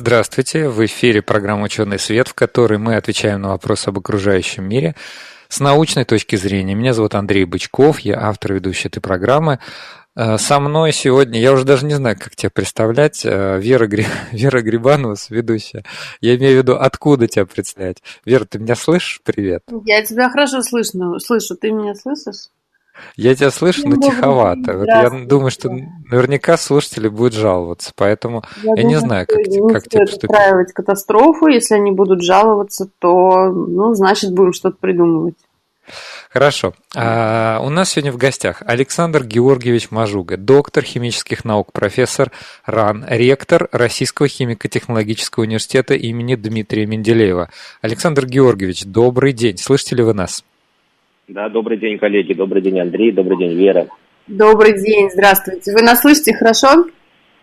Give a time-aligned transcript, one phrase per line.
[0.00, 4.94] Здравствуйте, в эфире программа «Ученый свет», в которой мы отвечаем на вопросы об окружающем мире
[5.48, 6.76] с научной точки зрения.
[6.76, 9.58] Меня зовут Андрей Бычков, я автор ведущей этой программы.
[10.14, 14.06] Э, со мной сегодня, я уже даже не знаю, как тебя представлять, э, Вера, Гри...
[14.30, 15.84] Вера Грибанус, ведущая.
[16.20, 18.00] Я имею в виду, откуда тебя представлять.
[18.24, 19.20] Вера, ты меня слышишь?
[19.24, 19.64] Привет.
[19.84, 21.56] Я тебя хорошо слышно, слышу.
[21.56, 22.50] Ты меня слышишь?
[23.16, 24.78] Я тебя слышу, но тиховато.
[24.78, 29.46] Вот я думаю, что наверняка слушатели будут жаловаться, поэтому я, я думаю, не знаю, как,
[29.46, 30.30] не как тебе поступить.
[30.30, 35.36] устраивать катастрофу, если они будут жаловаться, то, ну, значит, будем что-то придумывать.
[36.30, 36.74] Хорошо.
[36.94, 42.30] А, у нас сегодня в гостях Александр Георгиевич Мажуга, доктор химических наук, профессор
[42.66, 47.50] РАН, ректор Российского химико-технологического университета имени Дмитрия Менделеева.
[47.80, 49.56] Александр Георгиевич, добрый день.
[49.56, 50.44] Слышите ли вы нас?
[51.28, 52.32] Да, добрый день, коллеги.
[52.32, 53.12] Добрый день, Андрей.
[53.12, 53.86] Добрый день, Вера.
[54.26, 55.72] Добрый день, здравствуйте.
[55.74, 56.86] Вы нас слышите хорошо?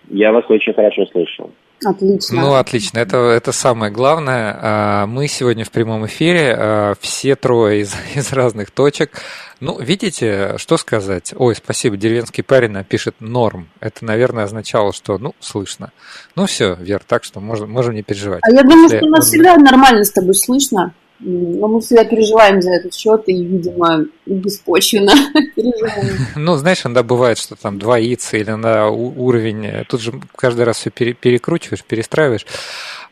[0.10, 1.52] Я вас очень хорошо слышу.
[1.86, 2.42] Отлично.
[2.42, 2.98] Ну, отлично.
[2.98, 4.58] Это, это самое главное.
[4.60, 9.22] А, мы сегодня в прямом эфире, а, все трое из, из разных точек.
[9.60, 11.36] Ну, видите, что сказать?
[11.38, 13.68] Ой, спасибо, деревенский парень пишет норм.
[13.82, 15.92] Это, наверное, означало, что, ну, слышно.
[16.36, 18.42] Ну, все, Вер, так что можем, можем не переживать.
[18.44, 20.94] А я думаю, Если что у нас всегда нормально с тобой слышно.
[21.20, 25.14] Но мы всегда переживаем за этот счет и, видимо, беспочвенно
[25.56, 26.18] переживаем.
[26.36, 30.90] Ну, знаешь, иногда бывает, что там двоится или на уровень, тут же каждый раз все
[30.90, 32.46] перекручиваешь, перестраиваешь.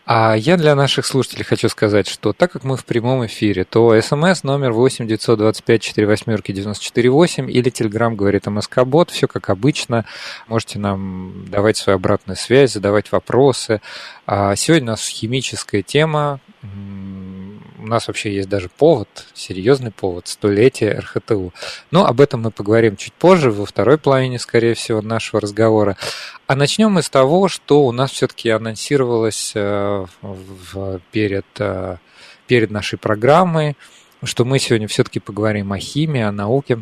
[0.06, 4.00] А я для наших слушателей хочу сказать, что так как мы в прямом эфире, то
[4.02, 10.04] смс номер 8 925 48 948 или телеграм говорит МСК-бот, все как обычно.
[10.48, 13.80] Можете нам давать свою обратную связь, задавать вопросы.
[14.27, 16.42] А сегодня у нас химическая тема,
[17.83, 21.54] у нас вообще есть даже повод, серьезный повод, столетие РХТУ.
[21.92, 25.98] Но об этом мы поговорим чуть позже, во второй половине, скорее всего, нашего разговора.
[26.48, 30.05] А начнем мы с того, что у нас все-таки анонсировалось э,
[31.11, 31.98] перед, э,
[32.48, 33.76] перед нашей программой,
[34.23, 36.82] что мы сегодня все-таки поговорим о химии, о науке.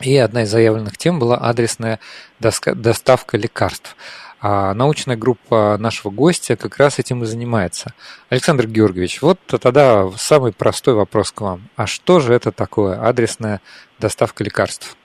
[0.00, 1.98] И одна из заявленных тем была адресная
[2.38, 3.96] доставка лекарств.
[4.42, 7.92] А научная группа нашего гостя как раз этим и занимается.
[8.30, 11.60] Александр Георгиевич, вот тогда самый простой вопрос к вам.
[11.76, 13.60] А что же это такое адресная
[13.98, 14.96] доставка лекарств?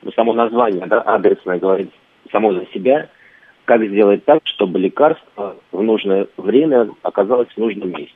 [0.00, 1.92] Ну, само название, да, адресное, говорит
[2.32, 3.10] само за себя.
[3.66, 8.14] Как сделать так, чтобы лекарство в нужное время оказалось в нужном месте?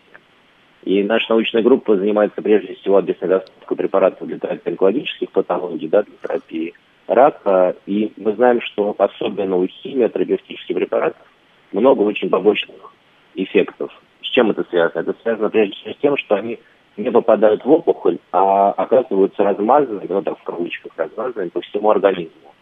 [0.84, 6.14] И наша научная группа занимается прежде всего адресной доставкой препаратов для онкологических патологий, да, для
[6.22, 6.74] терапии
[7.08, 7.74] рака.
[7.86, 11.26] И мы знаем, что особенно у химиотерапевтических препаратов
[11.72, 12.92] много очень побочных
[13.34, 13.90] эффектов.
[14.22, 15.00] С чем это связано?
[15.00, 16.58] Это связано прежде всего с тем, что они
[16.96, 22.54] не попадают в опухоль, а оказываются размазанными, ну так в кавычках, размазанными по всему организму.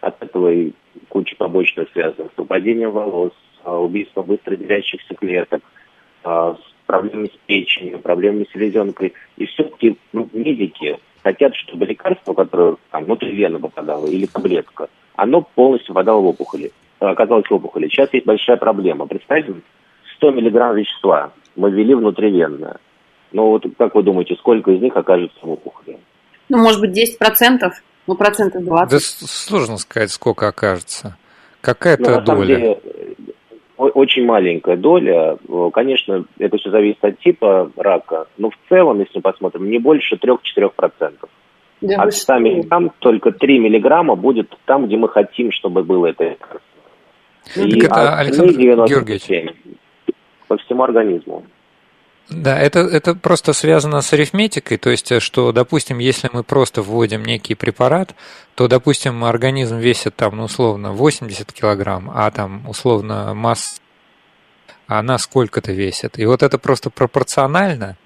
[0.00, 0.72] От этого и
[1.08, 3.32] куча побочных связанных с выпадением волос,
[3.64, 5.62] а, убийством быстро делящихся клеток,
[6.24, 9.14] а, с проблемами с печенью, проблемами с селезенкой.
[9.36, 15.42] И все-таки ну, медики хотят, чтобы лекарство, которое там внутри вены попадало, или таблетка, оно
[15.42, 16.70] полностью попадало в опухоли,
[17.00, 17.88] оказалось в опухоли.
[17.88, 19.06] Сейчас есть большая проблема.
[19.06, 19.54] Представьте,
[20.18, 22.78] 100 миллиграмм вещества мы ввели внутривенно.
[23.32, 25.98] Ну вот как вы думаете, сколько из них окажется в опухоли?
[26.48, 28.90] Ну, может быть, 10 процентов, ну, процентов 20.
[28.92, 31.16] Да сложно сказать, сколько окажется.
[31.60, 32.56] Какая-то ну, доля?
[32.56, 32.80] Деле,
[33.76, 35.38] очень маленькая доля.
[35.72, 40.16] Конечно, это все зависит от типа рака, но в целом, если мы посмотрим, не больше
[40.16, 41.28] 3-4%.
[41.82, 46.24] Да, от 100 миллиграмм только 3 миллиграмма будет там, где мы хотим, чтобы было это
[46.24, 46.60] лекарство.
[47.54, 49.52] Ну, И это, Александр Георгиевич,
[50.48, 51.44] по всему организму.
[52.28, 57.24] Да, это, это просто связано с арифметикой, то есть, что, допустим, если мы просто вводим
[57.24, 58.16] некий препарат,
[58.56, 63.80] то, допустим, организм весит там, ну, условно, 80 килограмм, а там, условно, масса,
[64.88, 66.18] она сколько-то весит.
[66.18, 67.96] И вот это просто пропорционально.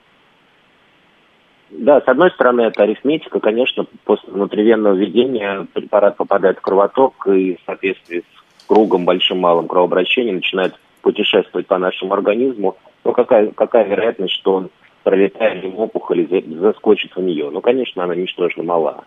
[1.70, 7.54] Да, с одной стороны, это арифметика, конечно, после внутривенного введения препарат попадает в кровоток и
[7.54, 8.24] в соответствии
[8.58, 14.70] с кругом большим-малым кровообращения начинает путешествовать по нашему организму, ну какая, какая вероятность, что он,
[15.02, 16.26] пролетая мимо опухоли,
[16.60, 17.50] заскочит в нее?
[17.50, 19.04] Ну, конечно, она ничтожно мала.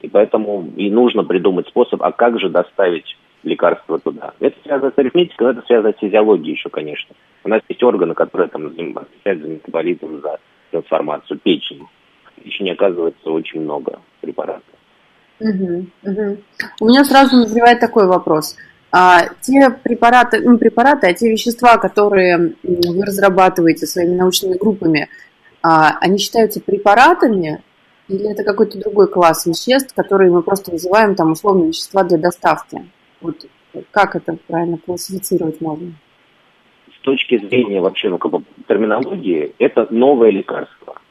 [0.00, 4.34] И поэтому и нужно придумать способ, а как же доставить лекарство туда.
[4.40, 7.14] Это связано с арифметикой, но это связано с физиологией еще, конечно.
[7.44, 10.38] У нас есть органы, которые там отвечают за метаболизм, за
[10.70, 11.86] трансформацию, печень.
[12.24, 14.64] В печени оказывается очень много препаратов.
[15.40, 16.36] Угу, угу.
[16.80, 18.56] У меня сразу назревает такой вопрос.
[18.98, 25.10] А, те препараты, ну, препараты, а те вещества, которые вы разрабатываете своими научными группами,
[25.62, 27.62] а, они считаются препаратами
[28.08, 32.86] или это какой-то другой класс веществ, которые мы просто называем там условно вещества для доставки?
[33.20, 33.44] Вот
[33.90, 35.92] как это правильно классифицировать можно?
[36.98, 41.02] С точки зрения вообще ну, как бы, терминологии, это новое лекарство.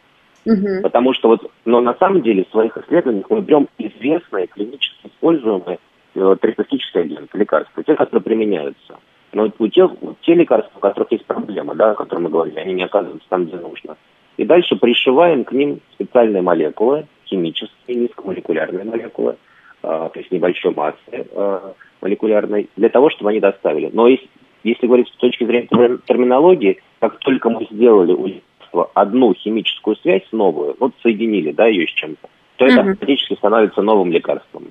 [0.44, 0.82] Угу.
[0.82, 5.78] Потому что вот, но на самом деле в своих исследованиях мы берем известные клинически используемые
[6.16, 9.00] э, терапевтические агенты, лекарства, те, которые применяются.
[9.34, 9.92] Но у тех,
[10.22, 13.46] те лекарства, у которых есть проблема, да, о которых мы говорили, они не оказываются там,
[13.46, 13.98] где нужно.
[14.38, 19.36] И дальше пришиваем к ним специальные молекулы, химические, низкомолекулярные молекулы,
[19.84, 21.60] э, то есть небольшой массы э,
[22.02, 23.90] молекулярной, для того, чтобы они доставили.
[23.94, 24.28] Но если,
[24.64, 25.68] если говорить с точки зрения
[26.08, 31.88] терминологии, как только мы сделали у лекарства одну химическую связь новую, вот соединили да, ее
[31.88, 34.65] с чем-то, то это автоматически становится новым лекарством.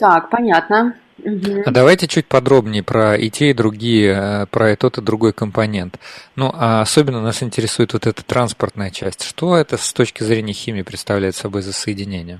[0.00, 0.94] Так, понятно.
[1.22, 1.64] Угу.
[1.66, 5.34] А давайте чуть подробнее про и те, и другие, э, про и тот, и другой
[5.34, 5.98] компонент.
[6.36, 9.28] Ну, а особенно нас интересует вот эта транспортная часть.
[9.28, 12.38] Что это с точки зрения химии представляет собой за соединение?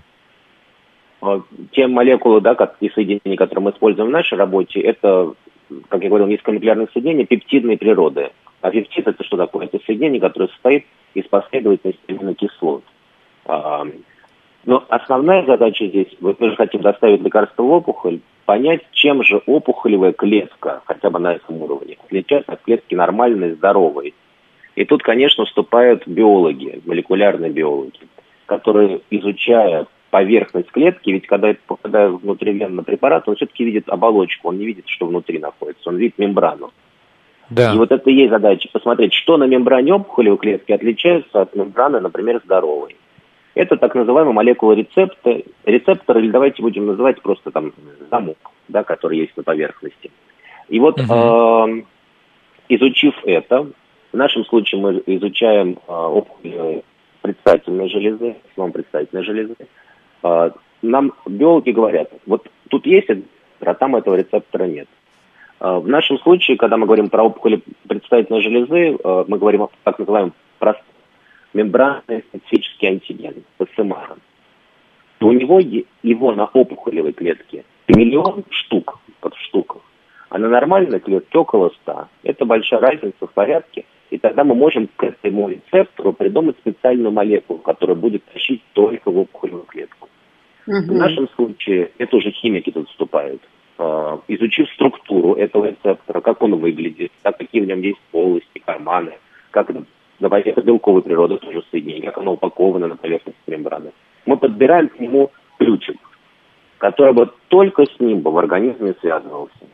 [1.20, 1.42] А,
[1.72, 5.34] те молекулы, да, и соединения, которые мы используем в нашей работе, это,
[5.90, 8.30] как я говорил, низкомолекулярные соединения пептидной природы.
[8.62, 9.66] А пептид это что такое?
[9.66, 12.84] Это соединение, которое состоит из последовательности аминокислот.
[14.64, 20.12] Но основная задача здесь, мы тоже хотим доставить лекарство в опухоль, понять, чем же опухолевая
[20.12, 24.14] клетка, хотя бы на этом уровне, отличается от клетки нормальной, здоровой.
[24.76, 28.00] И тут, конечно, вступают биологи, молекулярные биологи,
[28.46, 34.58] которые, изучая поверхность клетки, ведь когда это попадает внутривенно препарат, он все-таки видит оболочку, он
[34.58, 36.72] не видит, что внутри находится, он видит мембрану.
[37.48, 37.74] Да.
[37.74, 42.00] И вот это и есть задача, посмотреть, что на мембране опухолевой клетки отличается от мембраны,
[42.00, 42.96] например, здоровой.
[43.54, 47.72] Это так называемая молекула рецепта, рецептор, или давайте будем называть просто там
[48.10, 48.38] замок,
[48.68, 50.10] да, который есть на поверхности.
[50.68, 51.12] И вот угу.
[51.12, 51.82] э,
[52.68, 53.66] изучив это,
[54.12, 56.82] в нашем случае мы изучаем э, опухоль
[57.22, 59.56] предстательной железы, основном предстательной железы,
[60.22, 60.50] э,
[60.82, 63.08] нам биологи говорят, вот тут есть
[63.62, 64.88] а там этого рецептора нет.
[65.58, 70.32] В нашем случае, когда мы говорим про опухоли предстательной железы, мы говорим о так называемом
[70.58, 70.86] простом
[71.52, 74.16] мембранный специфический антиген, ПСМА.
[75.20, 75.60] У него
[76.02, 79.82] его на опухолевой клетке миллион штук, под штуках,
[80.28, 82.08] а на нормальной клетке около ста.
[82.22, 83.84] Это большая разница в порядке.
[84.10, 89.18] И тогда мы можем к этому рецептору придумать специальную молекулу, которая будет тащить только в
[89.18, 90.08] опухолевую клетку.
[90.66, 90.76] Угу.
[90.76, 93.40] В нашем случае это уже химики тут вступают.
[93.78, 99.12] А, изучив структуру этого рецептора, как он выглядит, да, какие в нем есть полости, карманы,
[99.50, 99.70] как
[100.20, 103.92] давайте это белковой природы тоже соединение, как оно упаковано на поверхности мембраны.
[104.26, 105.98] Мы подбираем к нему ключик,
[106.78, 109.66] который бы только с ним бы в организме связывался.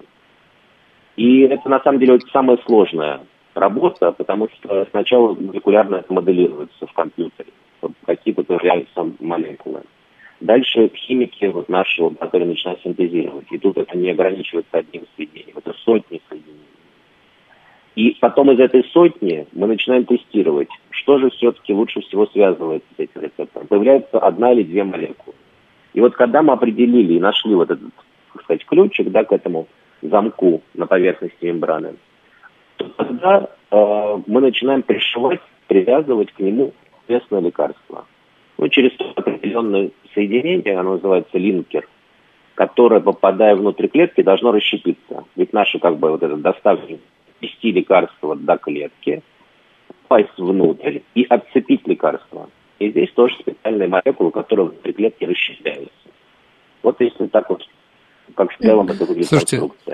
[1.17, 3.21] И это на самом деле самая сложная
[3.55, 7.51] работа, потому что сначала молекулярно это моделируется в компьютере,
[7.81, 9.83] вот какие появляются молекулы.
[10.41, 13.47] Дальше химики вот наши лаборатории начинают синтезировать.
[13.51, 16.76] И тут это не ограничивается одним соединением, это сотни соединений.
[17.97, 23.01] И потом из этой сотни мы начинаем тестировать, что же все-таки лучше всего связывает с
[23.01, 23.67] этим рецептором.
[23.69, 25.35] Появляется одна или две молекулы.
[25.95, 27.91] И вот когда мы определили и нашли вот этот,
[28.35, 29.67] так сказать, ключик да, к этому
[30.03, 31.95] замку на поверхности мембраны,
[32.77, 36.75] то тогда э, мы начинаем пришивать, привязывать к нему
[37.09, 38.05] известное лекарство.
[38.59, 41.89] Ну, через определенное соединение, оно называется линкер,
[42.57, 45.25] которое, попадая внутрь клетки, должно расщепиться.
[45.35, 47.01] Ведь наши, как бы, вот этот доставки
[47.41, 49.23] ввести лекарство до клетки,
[50.09, 52.49] попасть внутрь и отцепить лекарство.
[52.79, 55.93] И здесь тоже специальные молекулы, которые внутри клетки расщепляются.
[56.83, 57.67] Вот если так вот,
[58.35, 59.86] как в целом это выглядит Слушайте, конструкция.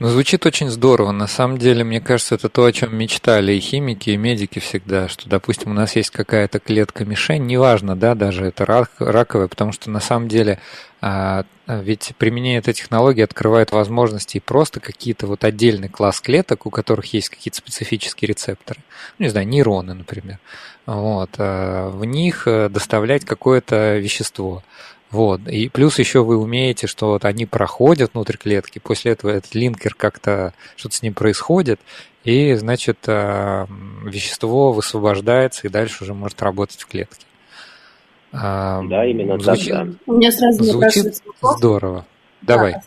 [0.00, 1.12] Ну, звучит очень здорово.
[1.12, 5.08] На самом деле, мне кажется, это то, о чем мечтали и химики, и медики всегда,
[5.08, 9.90] что, допустим, у нас есть какая-то клетка-мишень, неважно, да, даже это рак, раковая, потому что
[9.90, 10.58] на самом деле
[11.02, 16.70] а, ведь применение этой технологии открывает возможности и просто какие-то вот отдельный класс клеток, у
[16.70, 18.80] которых есть какие-то специфические рецепторы,
[19.18, 20.38] ну, не знаю, нейроны, например,
[20.86, 24.62] вот, а, в них э, доставлять какое-то вещество.
[25.10, 25.40] Вот.
[25.48, 29.94] И плюс еще вы умеете, что вот они проходят внутрь клетки, после этого этот линкер
[29.94, 31.80] как-то, что-то с ним происходит,
[32.22, 33.66] и, значит, а,
[34.04, 37.26] вещество высвобождается и дальше уже может работать в клетке.
[38.32, 39.94] А, да, именно звучит, так, да.
[40.06, 42.06] У меня сразу звучит здорово.
[42.42, 42.74] Давай.
[42.74, 42.82] Да.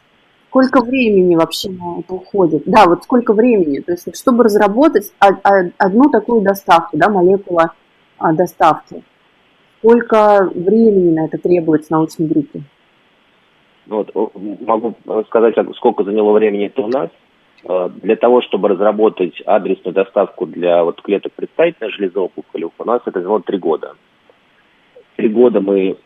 [0.50, 2.64] Сколько времени вообще на это уходит?
[2.68, 3.80] Да, вот сколько времени?
[3.80, 7.74] То есть, чтобы разработать одну такую доставку, да, молекула
[8.20, 9.04] доставки.
[9.84, 12.62] Сколько времени на это требуется научной группе?
[13.86, 17.10] Ну вот, могу сказать, сколько заняло времени это у нас.
[17.66, 23.20] Э, для того, чтобы разработать адресную доставку для вот клеток представительной железоопухоли, у нас это
[23.20, 23.96] заняло три года.
[25.18, 25.98] Три года мы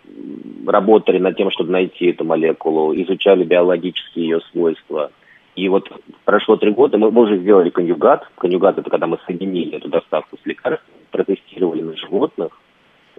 [0.65, 5.11] работали над тем, чтобы найти эту молекулу, изучали биологические ее свойства.
[5.55, 5.87] И вот
[6.25, 8.27] прошло три года, мы, мы уже сделали конъюгат.
[8.39, 12.59] Конъюгат– это когда мы соединили эту доставку с лекарством, протестировали на животных,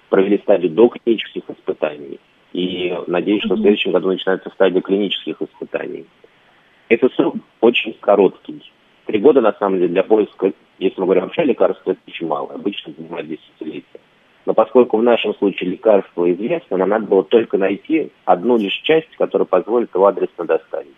[0.08, 2.18] провели стадию доклинических испытаний.
[2.52, 6.06] И надеюсь, что в следующем году начинается стадия клинических испытаний.
[6.88, 8.62] Это срок очень короткий.
[9.06, 12.26] Три года, на самом деле, для поиска, если мы говорим вообще о лекарстве, это очень
[12.26, 12.52] мало.
[12.54, 14.00] Обычно занимает десятилетия.
[14.46, 19.14] Но поскольку в нашем случае лекарство известно, нам надо было только найти одну лишь часть,
[19.18, 20.94] которая позволит его адресно доставить.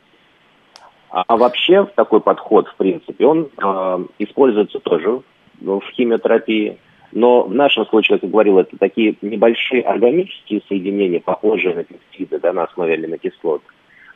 [1.10, 5.22] А вообще такой подход, в принципе, он э, используется тоже
[5.60, 6.78] в химиотерапии.
[7.12, 12.38] Но в нашем случае, как я говорил, это такие небольшие органические соединения, похожие на пептиды,
[12.38, 13.62] да, на основе аминокислот.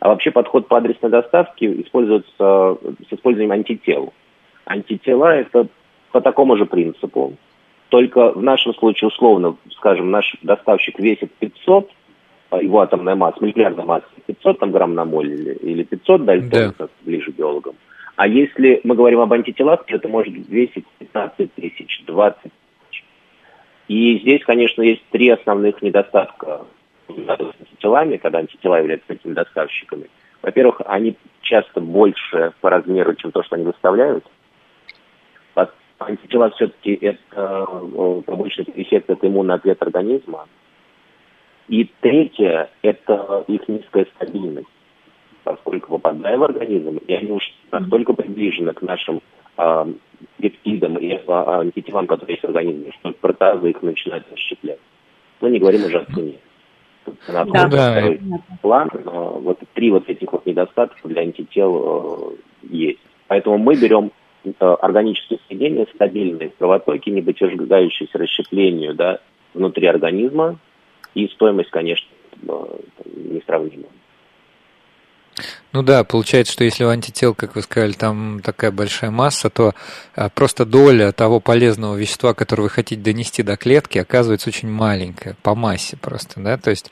[0.01, 4.13] А вообще подход по адресной доставке используется с использованием антител.
[4.67, 5.67] Антитела– это
[6.13, 7.35] по такому же принципу.
[7.89, 11.91] Только в нашем случае, условно, скажем, наш доставщик весит 500,
[12.51, 16.75] а его атомная масса, молекулярная масса 500 там, грамм на моль или, или 500 дальтон,
[16.79, 16.89] да.
[17.03, 17.75] ближе биологам.
[18.17, 22.53] А если мы говорим об антителах, то это может весить 15 тысяч, 20 тысяч.
[23.89, 26.67] И здесь, конечно, есть три основных недостатка
[27.09, 30.09] с антителами, когда антитела являются такими доставщиками.
[30.43, 34.25] Во-первых, они часто больше по размеру, чем то, что они выставляют.
[35.99, 40.49] Антитела все-таки это э, побочный эффект, это иммунный ответ организма.
[41.69, 44.69] И третье– это их низкая стабильность,
[45.45, 49.23] поскольку попадая в организм, и они уж настолько приближены к нашим
[49.57, 49.87] э,
[50.39, 54.79] пептидам и антителам, которые есть в организме, что протазы их начинают расщеплять.
[55.41, 56.35] Мы не говорим уже о цене.
[57.29, 57.69] Она да.
[57.69, 58.21] второй
[58.63, 63.01] план, но вот три вот этих вот недостатка для антител э, есть.
[63.29, 64.11] Поэтому мы берем
[64.45, 69.21] э, органические соединения, стабильные в кровотоке, не подвергающиеся расщеплению да,
[69.53, 70.59] внутри организма,
[71.15, 72.09] и стоимость, конечно,
[72.49, 72.79] э,
[73.17, 73.87] несравнима.
[75.73, 79.73] Ну да, получается, что если у антител, как вы сказали, там такая большая масса, то
[80.15, 85.37] э, просто доля того полезного вещества, которое вы хотите донести до клетки, оказывается очень маленькая
[85.43, 86.91] по массе просто, да, то есть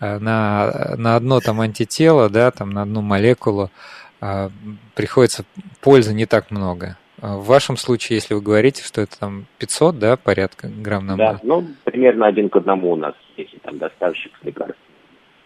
[0.00, 3.70] э, на, на одно там антитело, да, там на одну молекулу
[4.94, 5.44] приходится
[5.80, 6.96] пользы не так много.
[7.22, 11.16] А в вашем случае, если вы говорите, что это там 500, да, порядка грамм на
[11.16, 14.80] Да, ну, примерно один к одному у нас, если там доставщик с лекарств.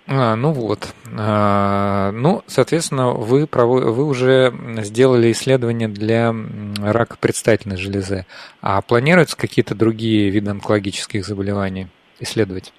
[0.08, 0.94] А, ну вот.
[1.18, 6.32] А, ну, соответственно, вы, вы уже сделали исследование для
[6.80, 8.26] рака предстательной железы.
[8.62, 11.88] А планируются какие-то другие виды онкологических заболеваний
[12.20, 12.72] исследовать?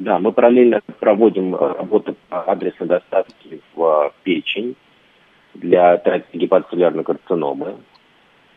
[0.00, 4.74] Да, мы параллельно проводим работу по адресной доставке в печень
[5.54, 7.76] для гепатоцеллярной карциномы.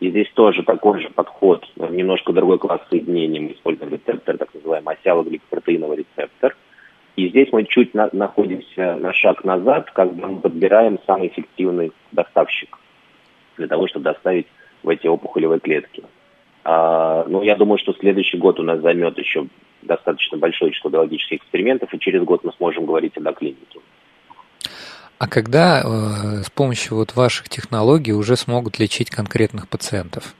[0.00, 3.40] И здесь тоже такой же подход, немножко другой класс соединений.
[3.40, 6.56] Мы используем рецептор, так называемый осяло-гликопротеиновый рецептор.
[7.18, 12.78] И здесь мы чуть на, находимся на шаг назад, когда мы подбираем самый эффективный доставщик
[13.56, 14.46] для того, чтобы доставить
[14.84, 16.04] в эти опухолевые клетки.
[16.62, 19.48] А, ну, я думаю, что следующий год у нас займет еще
[19.82, 23.80] достаточно большое число биологических экспериментов, и через год мы сможем говорить о доклинике.
[25.18, 30.36] А когда э, с помощью вот ваших технологий уже смогут лечить конкретных пациентов?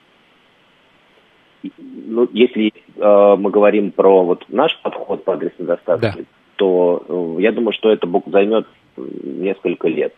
[1.77, 6.25] Ну, если э, мы говорим про вот наш подход по адресной доставке, да.
[6.59, 10.13] То э, я думаю, что это займет несколько лет,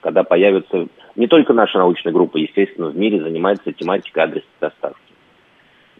[0.00, 5.00] когда появится не только наша научная группа, естественно, в мире занимается тематикой адресной доставки.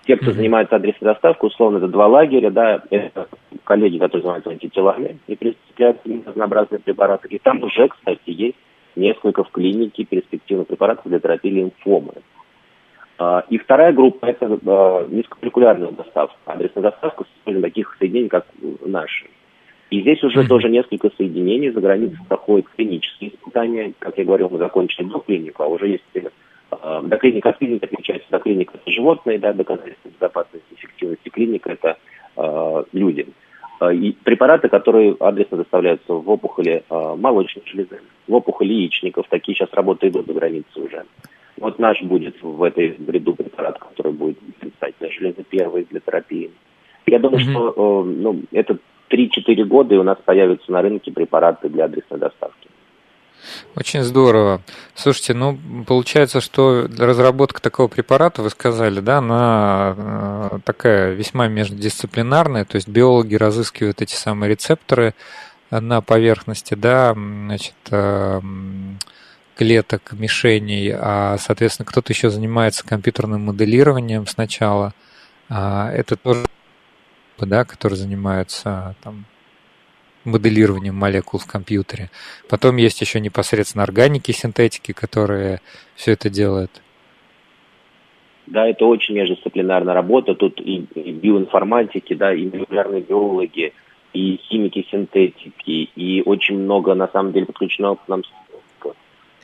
[0.06, 0.34] Те, кто mm-hmm.
[0.34, 3.28] занимается адресной доставкой, условно, это два лагеря, да, это
[3.64, 7.26] коллеги, которые занимаются антителами и прицепляют разнообразные препараты.
[7.28, 8.56] И там уже, кстати, есть
[8.94, 12.12] несколько в клинике перспективных препаратов для терапии лимфомы.
[13.18, 18.46] А, и вторая группа– это а, низкомолекулярная доставка, адресная доставка с использованием таких соединений, как
[18.84, 19.26] наши.
[19.90, 20.48] И здесь уже mm-hmm.
[20.48, 23.92] тоже несколько соединений за границей проходят клинические испытания.
[23.98, 26.02] Как я говорил, мы закончили до клинику, а уже есть
[26.70, 28.28] Э, до клиника от клиники отличается.
[28.30, 31.96] До клиника это животные, да, доказательства безопасности, эффективности клиника это
[32.36, 33.26] э, люди.
[33.80, 39.56] Э, и препараты, которые адресно доставляются в опухоли э, молочной железы, в опухоли яичников, такие
[39.56, 41.04] сейчас работы идут за границей уже.
[41.58, 46.50] Вот наш будет в этой бреду препарат, который будет предстательная железа первый для терапии.
[47.06, 47.50] Я думаю, mm-hmm.
[47.50, 48.78] что э, ну, это
[49.10, 52.68] 3-4 года, и у нас появятся на рынке препараты для адресной доставки.
[53.76, 54.62] Очень здорово.
[54.94, 62.64] Слушайте, ну, получается, что разработка такого препарата, вы сказали, да, она э, такая весьма междисциплинарная,
[62.64, 65.14] то есть биологи разыскивают эти самые рецепторы
[65.70, 68.40] на поверхности, да, значит, э,
[69.56, 74.92] клеток, мишеней, а, соответственно, кто-то еще занимается компьютерным моделированием сначала.
[75.48, 76.44] А, это тоже,
[77.44, 79.26] да, который занимается там,
[80.24, 82.10] моделированием молекул в компьютере.
[82.48, 85.60] Потом есть еще непосредственно органики, синтетики, которые
[85.94, 86.82] все это делают.
[88.46, 90.34] Да, это очень междисциплинарная работа.
[90.34, 93.72] Тут и, и биоинформатики, да, и молекулярные биологи,
[94.12, 98.22] и химики синтетики, и очень много, на самом деле, подключено к нам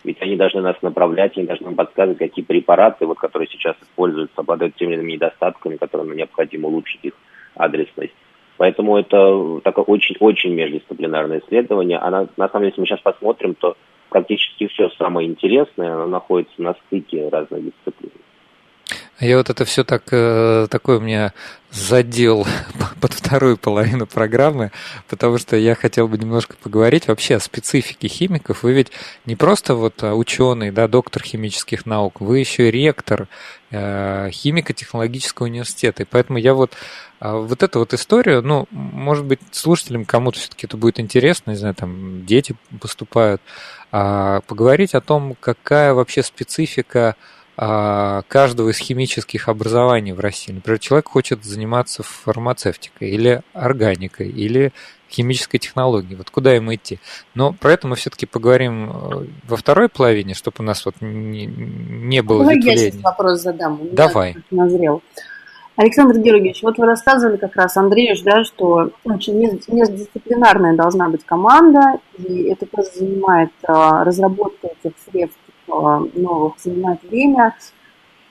[0.04, 4.40] ведь они должны нас направлять, они должны нам подсказывать, какие препараты, вот, которые сейчас используются,
[4.40, 7.14] обладают теми недостатками, которым необходимо улучшить их
[7.54, 8.14] адресность.
[8.56, 11.98] Поэтому это такое очень-очень междисциплинарное исследование.
[11.98, 13.76] Она, на самом деле, если мы сейчас посмотрим, то
[14.08, 18.12] практически все самое интересное, оно находится на стыке разных дисциплин.
[19.22, 21.32] Я вот это все так, э, такой у меня
[21.70, 22.44] задел
[23.00, 24.72] под вторую половину программы,
[25.08, 28.64] потому что я хотел бы немножко поговорить вообще о специфике химиков.
[28.64, 28.90] Вы ведь
[29.24, 33.28] не просто вот а, ученый, да, доктор химических наук, вы еще и ректор
[33.70, 36.02] э, химико-технологического университета.
[36.02, 36.72] И поэтому я вот
[37.20, 41.56] а, вот эту вот историю, ну, может быть, слушателям кому-то все-таки это будет интересно, не
[41.58, 43.40] знаю, там дети поступают,
[43.92, 47.14] а, поговорить о том, какая вообще специфика
[47.56, 50.52] каждого из химических образований в России.
[50.52, 54.72] Например, человек хочет заниматься фармацевтикой или органикой, или
[55.12, 56.16] химической технологией.
[56.16, 56.98] Вот куда ему идти?
[57.34, 61.46] Но про это мы все-таки поговорим э, во второй половине, чтобы у нас вот не,
[61.46, 62.84] не было Давай ветвления.
[62.84, 63.80] я сейчас вопрос задам.
[63.92, 64.36] Давай.
[64.50, 65.02] Назрел.
[65.76, 71.98] Александр Георгиевич, вот вы рассказывали как раз, Андреевич, да, что очень междисциплинарная должна быть команда,
[72.18, 75.40] и это тоже занимает а, разработка этих средств
[76.14, 77.56] новых занимает время.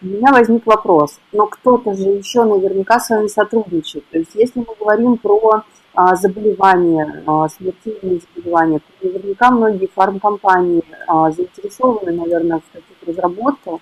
[0.01, 4.03] У меня возник вопрос, но кто-то же еще наверняка с вами сотрудничает.
[4.09, 10.83] То есть если мы говорим про а, заболевания, а, смертельные заболевания, то наверняка многие фармкомпании
[11.05, 13.79] а, заинтересованы, наверное, в таких разработках.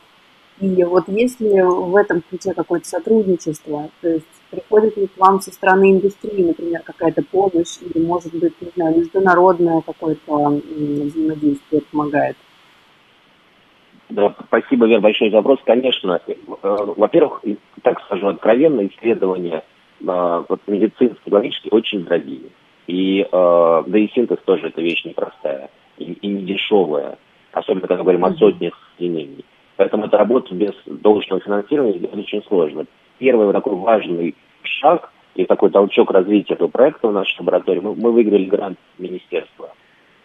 [0.60, 5.52] И вот если в этом ключе какое-то сотрудничество, то есть приходит ли к вам со
[5.52, 12.36] стороны индустрии, например, какая-то помощь, или, может быть, не знаю, международное какое-то взаимодействие помогает?
[14.10, 15.60] Да, спасибо, Вер, большой вопрос.
[15.66, 17.44] Конечно, э, во-первых,
[17.84, 19.64] так скажу откровенно, исследования
[20.02, 22.50] э, вот, медицинские, логические очень дорогие.
[22.88, 25.70] И, э, да и синтез тоже это вещь непростая
[26.00, 27.20] и, и не дешевая,
[27.52, 29.46] особенно когда говорим о сотнях соединений.
[29.78, 32.86] Поэтому эта работа без должного финансирования очень сложно.
[33.20, 38.12] Первый такой важный шаг и такой толчок развития этого проекта в нашей лаборатории, мы, мы
[38.12, 39.70] выиграли грант министерства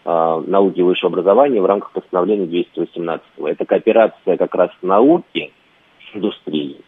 [0.05, 3.25] науки и высшего образования в рамках постановления 218.
[3.45, 5.51] Это кооперация как раз науки
[5.99, 6.81] с индустрией.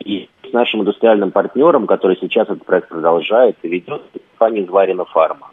[0.00, 4.02] И с нашим индустриальным партнером, который сейчас этот проект продолжает и ведет,
[4.36, 5.50] компания «Зварина Фарма».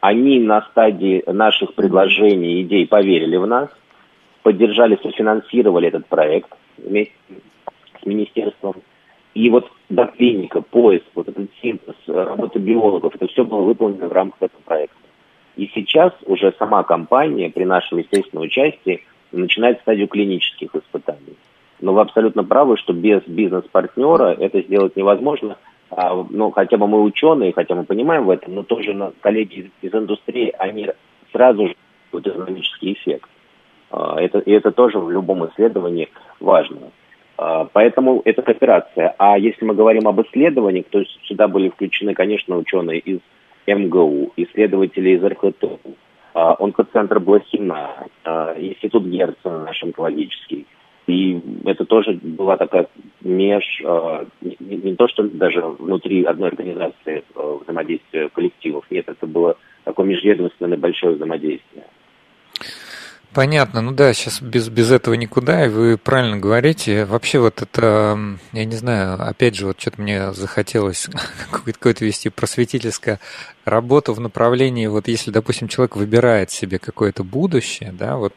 [0.00, 3.70] Они на стадии наших предложений идей поверили в нас,
[4.42, 7.14] поддержали, софинансировали этот проект вместе
[8.00, 8.74] с министерством.
[9.34, 14.12] И вот до клиника, поиск, вот этот синтез, работа биологов, это все было выполнено в
[14.12, 15.07] рамках этого проекта.
[15.58, 21.36] И сейчас уже сама компания при нашем естественном участии начинает стадию клинических испытаний.
[21.80, 25.56] Но вы абсолютно правы, что без бизнес-партнера это сделать невозможно.
[25.90, 29.90] А, ну, хотя бы мы ученые, хотя мы понимаем в этом, но тоже коллеги из,
[29.90, 30.90] из индустрии, они
[31.32, 31.74] сразу же
[32.12, 33.28] экономический эффект.
[33.90, 36.92] А, это, и это тоже в любом исследовании важно.
[37.36, 39.12] А, поэтому это кооперация.
[39.18, 43.18] А если мы говорим об исследованиях, то сюда были включены, конечно, ученые из
[43.74, 45.78] МГУ, исследователи из РХТУ,
[46.34, 50.66] а, онкоцентр Блохина, а, институт Герцена наш онкологический.
[51.06, 52.86] И это тоже была такая
[53.22, 60.06] меж, а, не, то что даже внутри одной организации взаимодействия коллективов, нет, это было такое
[60.06, 61.84] межведомственное большое взаимодействие.
[63.34, 67.04] Понятно, ну да, сейчас без, без этого никуда, и вы правильно говорите.
[67.04, 68.18] Вообще вот это,
[68.52, 71.08] я не знаю, опять же, вот что-то мне захотелось
[71.50, 73.20] какое-то вести просветительская
[73.66, 78.34] работу в направлении, вот если, допустим, человек выбирает себе какое-то будущее, да, вот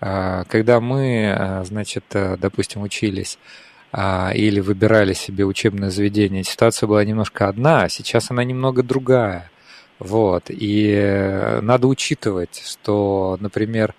[0.00, 3.38] а, когда мы, а, значит, э, допустим, учились
[3.92, 9.50] а, или выбирали себе учебное заведение, ситуация была немножко одна, а сейчас она немного другая.
[10.00, 13.94] Вот, и э, надо учитывать, что, например,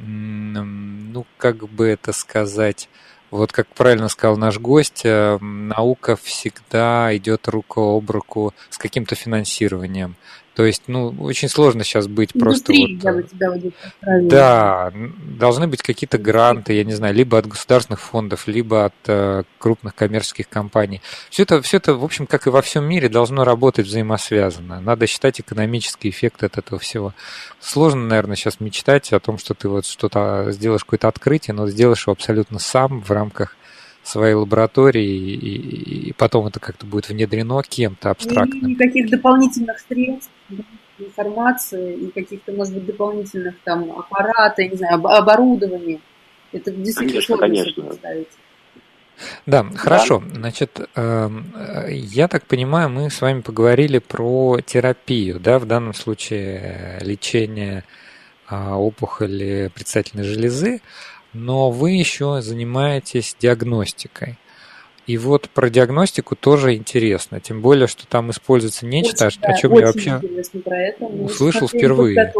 [0.00, 2.88] ну, как бы это сказать,
[3.30, 9.14] вот как правильно сказал наш гость, э, наука всегда идет рука об руку с каким-то
[9.14, 10.16] финансированием.
[10.54, 13.28] То есть, ну, очень сложно сейчас быть просто вот...
[13.28, 14.92] Тебя вот да,
[15.36, 19.96] должны быть какие-то гранты, я не знаю, либо от государственных фондов, либо от э, крупных
[19.96, 21.00] коммерческих компаний.
[21.28, 24.80] Все это, все это, в общем, как и во всем мире, должно работать взаимосвязанно.
[24.80, 27.14] Надо считать экономический эффект от этого всего.
[27.60, 32.06] Сложно, наверное, сейчас мечтать о том, что ты вот что-то сделаешь, какое-то открытие, но сделаешь
[32.06, 33.56] его абсолютно сам в рамках
[34.04, 38.70] своей лаборатории, и, и потом это как-то будет внедрено кем-то абстрактным.
[38.70, 40.30] И никаких дополнительных средств,
[40.98, 46.00] информации, и каких-то, может быть, дополнительных там аппарата, я не знаю, оборудования.
[46.52, 47.82] Это действительно конечно, сложно конечно.
[47.82, 48.28] представить.
[49.46, 50.22] Да, хорошо.
[50.32, 51.52] Значит, эм,
[51.88, 57.84] я так понимаю, мы с вами поговорили про терапию, да, в данном случае лечение
[58.48, 60.80] а, опухоли предстательной железы
[61.34, 64.38] но вы еще занимаетесь диагностикой.
[65.06, 69.74] И вот про диагностику тоже интересно, тем более, что там используется нечто, очень, о чем
[69.74, 70.20] я вообще
[71.00, 72.32] услышал впервые.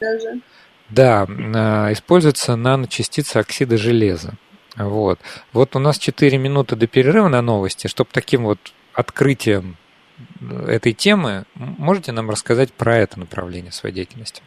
[0.00, 0.40] Даже.
[0.88, 4.34] Да, а, используется наночастица оксида железа.
[4.76, 5.18] Вот.
[5.52, 8.58] вот у нас 4 минуты до перерыва на новости, чтобы таким вот
[8.94, 9.76] открытием
[10.66, 14.42] этой темы, можете нам рассказать про это направление своей деятельности?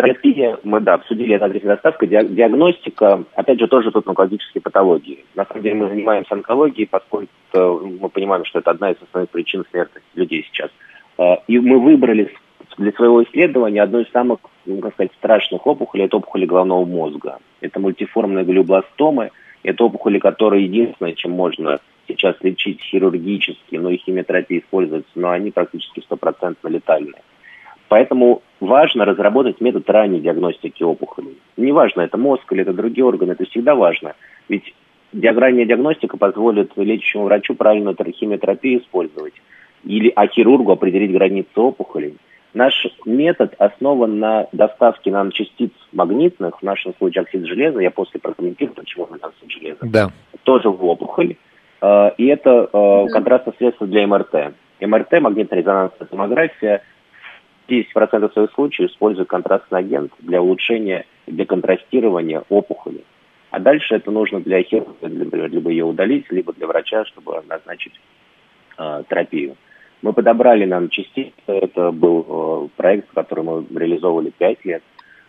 [0.00, 5.24] Терапия, мы, да, обсудили это адрес доставка, диагностика, опять же, тоже тут онкологические патологии.
[5.34, 9.64] На самом деле мы занимаемся онкологией, поскольку мы понимаем, что это одна из основных причин
[9.70, 10.70] смерти людей сейчас.
[11.18, 12.32] Э, и мы выбрали
[12.78, 17.38] для своего исследования одну из самых, ну, как сказать, страшных опухолей, это опухоли головного мозга.
[17.60, 19.30] Это мультиформные глиобластомы,
[19.62, 25.50] это опухоли, которые единственное, чем можно сейчас лечить хирургически, но и химиотерапия используется, но они
[25.50, 27.22] практически стопроцентно летальные.
[27.90, 31.36] Поэтому важно разработать метод ранней диагностики опухолей.
[31.56, 34.14] Неважно, это мозг или это другие органы, это всегда важно.
[34.48, 34.72] Ведь
[35.12, 39.34] ранняя диагностика позволит лечащему врачу правильную химиотерапию использовать.
[39.82, 42.16] Или а хирургу определить границы опухолей.
[42.54, 42.74] Наш
[43.06, 49.08] метод основан на доставке наночастиц магнитных, в нашем случае оксид железа, я после прокомментирую, почему
[49.12, 50.10] это оксид железа, да.
[50.44, 51.34] тоже в опухоль.
[51.82, 54.54] Э, и это э, контрастное средство для МРТ.
[54.80, 56.82] МРТ, магнитно-резонансная томография,
[57.70, 63.04] 10% своих случаев используют контрастный агент для улучшения, для контрастирования опухоли.
[63.50, 68.00] А дальше это нужно для хирурга, например, либо ее удалить, либо для врача, чтобы назначить
[68.78, 69.56] э, терапию.
[70.02, 74.82] Мы подобрали наночастицы, это был э, проект, который мы реализовывали 5 лет,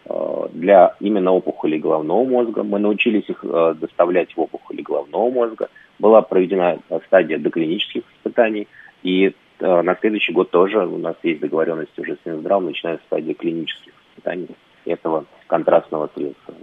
[0.06, 2.64] э, для именно опухолей головного мозга.
[2.64, 5.70] Мы научились их э, доставлять в опухоли головного мозга.
[6.00, 8.68] Была проведена стадия доклинических испытаний,
[9.04, 13.34] и на следующий год тоже у нас есть договоренность уже с Минздравом, начиная с стадии
[13.34, 16.54] клинических испытаний этого контрастного средства.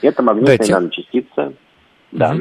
[0.00, 1.52] Это магнитная да, наночастица.
[2.10, 2.36] Да.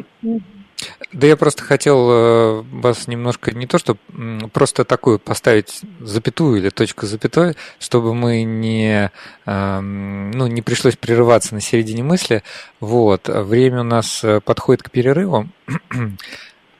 [1.13, 3.97] Да я просто хотел э, вас немножко не то, что
[4.51, 9.11] просто такую поставить запятую или точку запятой, чтобы мы не,
[9.45, 12.41] эм, ну, не пришлось прерываться на середине мысли.
[12.79, 13.27] Вот.
[13.27, 15.47] Время у нас э, подходит к перерыву.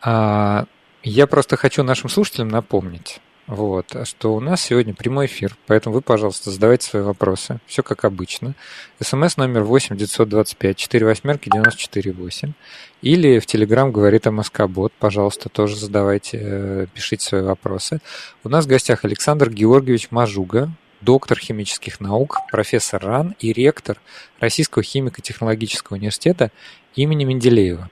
[1.03, 6.01] Я просто хочу нашим слушателям напомнить, вот, что у нас сегодня прямой эфир, поэтому вы,
[6.01, 7.59] пожалуйста, задавайте свои вопросы.
[7.65, 8.53] Все как обычно.
[9.01, 12.53] СМС номер 8 925 4 восьмерки 94 8.
[13.01, 14.93] Или в Телеграм говорит о Москобот.
[14.99, 17.99] Пожалуйста, тоже задавайте, э, пишите свои вопросы.
[18.43, 20.69] У нас в гостях Александр Георгиевич Мажуга,
[21.01, 23.97] доктор химических наук, профессор РАН и ректор
[24.39, 26.51] Российского химико-технологического университета
[26.93, 27.89] имени Менделеева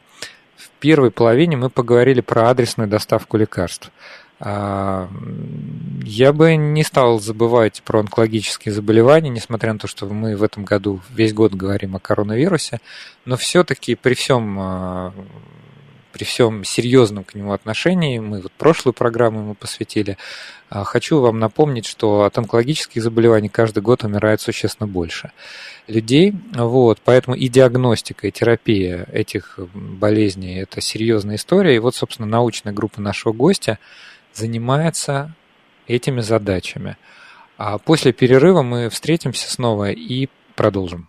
[0.80, 3.92] первой половине мы поговорили про адресную доставку лекарств.
[4.42, 5.10] А,
[6.04, 10.64] я бы не стал забывать про онкологические заболевания, несмотря на то, что мы в этом
[10.64, 12.80] году весь год говорим о коронавирусе,
[13.26, 15.14] но все-таки при всем а,
[16.12, 20.18] при всем серьезном к нему отношении, мы вот прошлую программу ему посвятили,
[20.70, 25.32] а, хочу вам напомнить, что от онкологических заболеваний каждый год умирает существенно больше
[25.88, 26.34] людей.
[26.54, 31.76] Вот, поэтому и диагностика, и терапия этих болезней– это серьезная история.
[31.76, 33.80] И вот, собственно, научная группа нашего гостя
[34.34, 35.34] занимается
[35.88, 36.98] этими задачами.
[37.58, 41.09] А после перерыва мы встретимся снова и продолжим.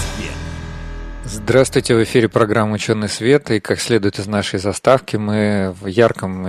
[1.33, 6.45] Здравствуйте, в эфире программа «Ученый свет», и как следует из нашей заставки, мы в ярком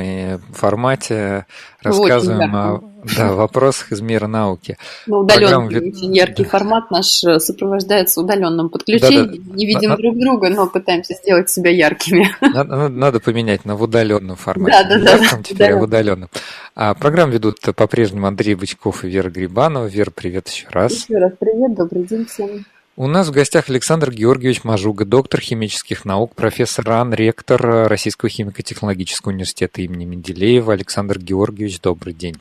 [0.53, 1.47] формате
[1.81, 2.81] рассказываем о
[3.17, 4.77] да, вопросах из мира науки.
[5.07, 5.89] Ну, удаленный, Программа...
[5.89, 9.27] очень яркий формат наш э, сопровождается удаленным подключением.
[9.27, 9.57] Да, да.
[9.57, 9.97] Не видим на...
[9.97, 12.29] друг друга, но пытаемся сделать себя яркими.
[12.41, 14.77] Надо, надо поменять на в удаленном формате.
[14.83, 15.11] Да, да, да.
[15.17, 15.79] Ярком, теперь да.
[15.79, 16.29] в удаленном.
[16.75, 19.87] А программу ведут по-прежнему Андрей Бычков и Вера Грибанова.
[19.87, 20.93] Вера, привет еще раз.
[20.93, 22.65] Еще раз привет, добрый день всем.
[22.95, 29.31] У нас в гостях Александр Георгиевич Мажуга, доктор химических наук, профессор РАН, ректор Российского химико-технологического
[29.31, 30.75] университета имени Менделеева.
[30.75, 32.37] Александр Георгиевич, добрый день.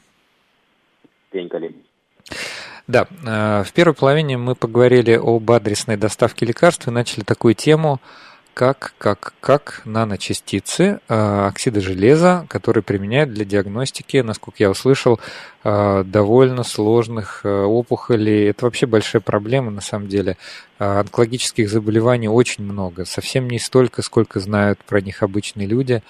[1.32, 1.78] День, коллеги.
[2.86, 8.02] Да, э, в первой половине мы поговорили об адресной доставке лекарств и начали такую тему,
[8.54, 15.20] как, как, как наночастицы э, оксида железа, которые применяют для диагностики, насколько я услышал,
[15.64, 18.50] э, довольно сложных э, опухолей.
[18.50, 20.38] Это вообще большая проблема на самом деле.
[20.80, 26.02] Онкологических заболеваний очень много, совсем не столько, сколько знают про них обычные люди.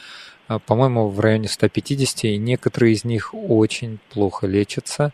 [0.65, 5.13] По-моему, в районе 150, и некоторые из них очень плохо лечатся.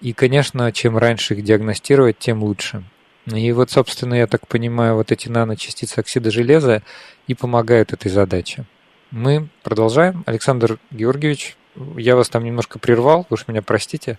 [0.00, 2.84] И, конечно, чем раньше их диагностировать, тем лучше.
[3.26, 6.82] И вот, собственно, я так понимаю, вот эти наночастицы оксида железа
[7.26, 8.64] и помогают этой задаче.
[9.10, 10.22] Мы продолжаем.
[10.26, 11.56] Александр Георгиевич,
[11.96, 14.18] я вас там немножко прервал, вы уж меня простите.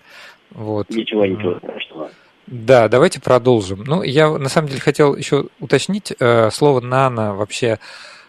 [0.50, 0.90] Вот.
[0.90, 2.10] Ничего, ничего страшного.
[2.46, 3.84] Да, давайте продолжим.
[3.84, 7.78] Ну, я на самом деле хотел еще уточнить э, слово нано вообще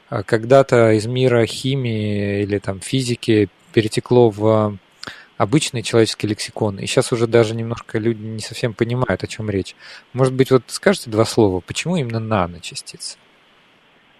[0.10, 4.78] э, когда-то из мира химии или там физики перетекло в
[5.38, 6.80] обычный человеческий лексикон.
[6.80, 9.76] И сейчас уже даже немножко люди не совсем понимают, о чем речь.
[10.14, 13.18] Может быть, вот скажете два слова, почему именно наночастицы?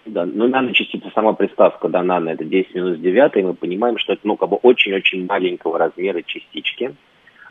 [0.06, 4.12] Да, ну наночастица, сама приставка, да, нано это 10 минус 9, и мы понимаем, что
[4.12, 6.94] это, ну, как бы очень-очень маленького размера частички.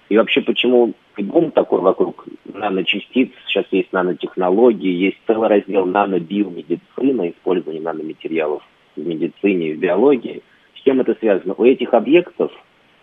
[0.10, 7.82] И вообще, почему бум такой вокруг наночастиц, сейчас есть нанотехнологии, есть целый раздел нанобиомедицины, использование
[7.82, 8.62] наноматериалов
[8.96, 10.44] в медицине и в биологии.
[10.76, 11.56] С чем это связано?
[11.58, 12.52] У этих объектов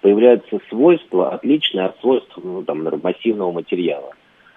[0.01, 4.15] появляются свойства, отличные от свойств ну, там, массивного материала.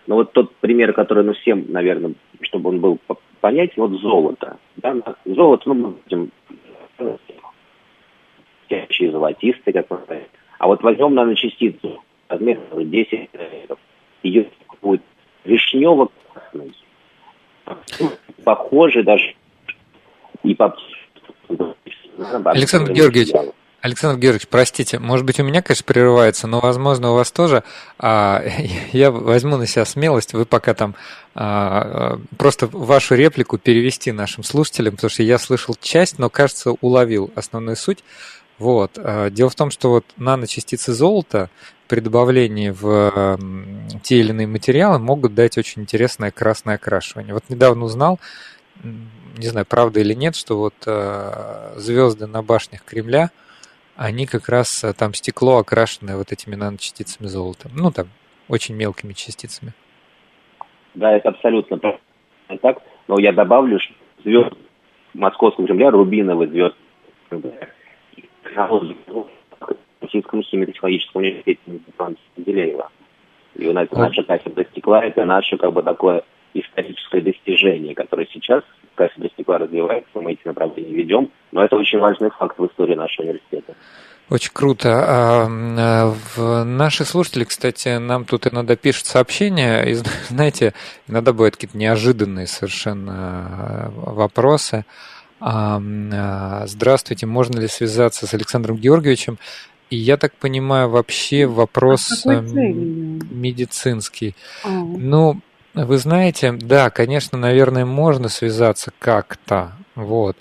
[0.08, 3.00] Но вот тот пример, который, ну, всем, наверное, чтобы он был
[3.42, 4.58] понять, вот золото.
[4.78, 4.96] Да?
[5.26, 6.32] Золото, ну, мы видим
[8.70, 10.26] тящие золотистые, как говорим.
[10.60, 13.80] А вот возьмем наночастицу, размер 10 миллиметров,
[14.24, 14.50] ее
[14.82, 15.02] будет
[15.44, 16.74] вишнево-красный,
[18.44, 19.36] похожий даже
[20.44, 20.76] и по
[22.46, 23.32] Александр Георгиевич,
[23.84, 27.66] Александр Георгиевич, простите, может быть, у меня, конечно, прерывается, но, возможно, у вас тоже.
[28.00, 28.42] А,
[28.94, 30.96] я возьму на себя смелость, вы пока там
[31.36, 37.30] а, просто вашу реплику перевести нашим слушателям, потому что я слышал часть, но, кажется, уловил
[37.36, 38.06] основную суть.
[38.58, 38.92] Вот.
[38.96, 41.50] А, дело в том, что вот наночастицы золота
[41.90, 43.38] при добавлении в
[44.02, 47.34] те или иные материалы могут дать очень интересное красное окрашивание.
[47.34, 48.18] Вот недавно узнал,
[48.82, 53.30] не знаю, правда или нет, что вот а, звезды на башнях Кремля–
[53.96, 57.70] они как раз э, там стекло окрашенное вот этими наночастицами золота.
[57.74, 58.08] Ну, там,
[58.48, 59.74] очень мелкими частицами.
[60.94, 61.80] Да, это абсолютно
[62.62, 62.82] так.
[63.08, 64.54] Но я добавлю, что звезд
[65.14, 66.76] Московского Кремля, рубиновый звезд
[70.02, 71.60] Российском химико-технологическом университете
[72.38, 72.92] Менделеева.
[73.56, 78.64] И у нас наша кафедра стекла, это наше как бы такое историческое достижение, которое сейчас
[78.96, 83.26] кафедра стекла развивается, мы эти направления ведем, но это очень важный факт в истории нашего
[83.26, 83.76] университета.
[84.30, 84.90] Очень круто.
[84.90, 85.48] А,
[86.38, 89.94] а, наши слушатели, кстати, нам тут иногда пишут сообщения, и,
[90.30, 90.74] знаете,
[91.08, 94.86] иногда бывают какие-то неожиданные совершенно вопросы.
[95.40, 95.82] А,
[96.66, 99.38] здравствуйте, можно ли связаться с Александром Георгиевичем?
[99.90, 104.36] И я так понимаю, вообще вопрос а медицинский.
[104.64, 104.70] А.
[104.70, 105.42] Ну,
[105.74, 109.74] вы знаете, да, конечно, наверное, можно связаться как-то.
[109.96, 110.38] Вот.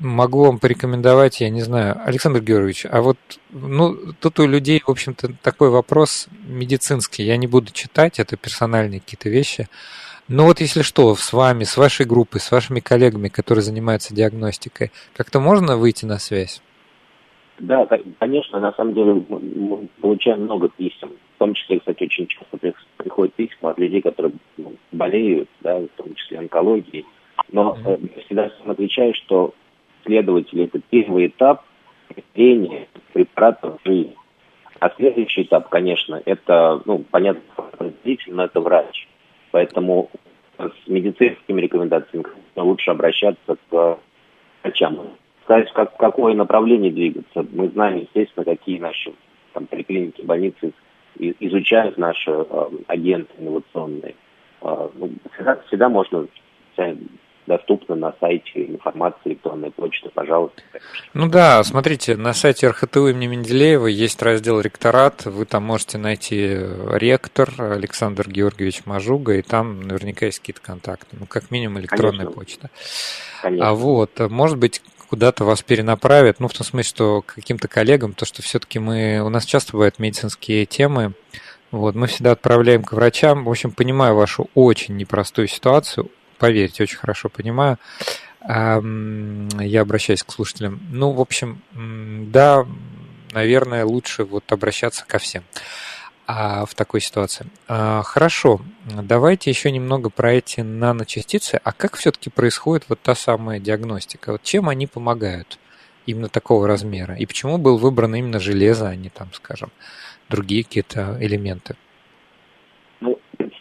[0.00, 3.18] Могу вам порекомендовать, я не знаю, Александр Георгиевич, а вот
[3.50, 7.22] ну, тут у людей, в общем-то, такой вопрос медицинский.
[7.24, 9.68] Я не буду читать, это персональные какие-то вещи.
[10.28, 14.90] Но вот если что, с вами, с вашей группой, с вашими коллегами, которые занимаются диагностикой,
[15.16, 16.62] как-то можно выйти на связь?
[17.58, 17.88] Да,
[18.18, 21.10] конечно, на самом деле мы получаем много писем.
[21.36, 22.58] В том числе, кстати, очень часто
[22.96, 27.04] приходят письма от людей, которые ну, болеют, да, в том числе онкологией.
[27.52, 29.54] Но я всегда сам отвечаю, что
[30.04, 31.64] следователи это первый этап
[32.08, 34.14] внедрения препаратов в жизнь.
[34.78, 37.42] А следующий этап, конечно, это, ну, понятно,
[38.26, 39.08] но это врач.
[39.50, 40.10] Поэтому
[40.58, 43.98] с медицинскими рекомендациями лучше обращаться к
[44.62, 45.16] врачам
[45.46, 47.46] сказать, как, какое направление двигаться.
[47.52, 49.12] Мы знаем, естественно, какие наши
[49.52, 50.72] там, поликлиники, больницы
[51.18, 54.16] изучают наши э, агенты инновационные.
[54.60, 56.26] Э, ну, всегда, всегда можно
[57.46, 60.60] доступна на сайте информация электронная почта, пожалуйста.
[61.14, 66.58] Ну да, смотрите, на сайте РХТУ имени Менделеева есть раздел «Ректорат», вы там можете найти
[66.90, 72.32] ректор Александр Георгиевич Мажуга, и там наверняка есть какие-то контакты, ну как минимум электронная Конечно.
[72.32, 72.70] почта.
[73.42, 73.68] Конечно.
[73.68, 78.24] А вот, может быть, куда-то вас перенаправят, ну в том смысле, что каким-то коллегам, то
[78.24, 81.14] что все-таки мы, у нас часто бывают медицинские темы,
[81.70, 83.44] вот, мы всегда отправляем к врачам.
[83.44, 87.78] В общем, понимаю вашу очень непростую ситуацию поверьте, очень хорошо понимаю.
[88.48, 90.80] Я обращаюсь к слушателям.
[90.90, 92.64] Ну, в общем, да,
[93.32, 95.42] наверное, лучше вот обращаться ко всем
[96.26, 97.46] а, в такой ситуации.
[97.68, 98.60] А, хорошо,
[99.02, 101.60] давайте еще немного про эти наночастицы.
[101.62, 104.32] А как все-таки происходит вот та самая диагностика?
[104.32, 105.58] Вот чем они помогают
[106.06, 107.14] именно такого размера?
[107.14, 109.70] И почему был выбран именно железо, а не там, скажем,
[110.28, 111.76] другие какие-то элементы?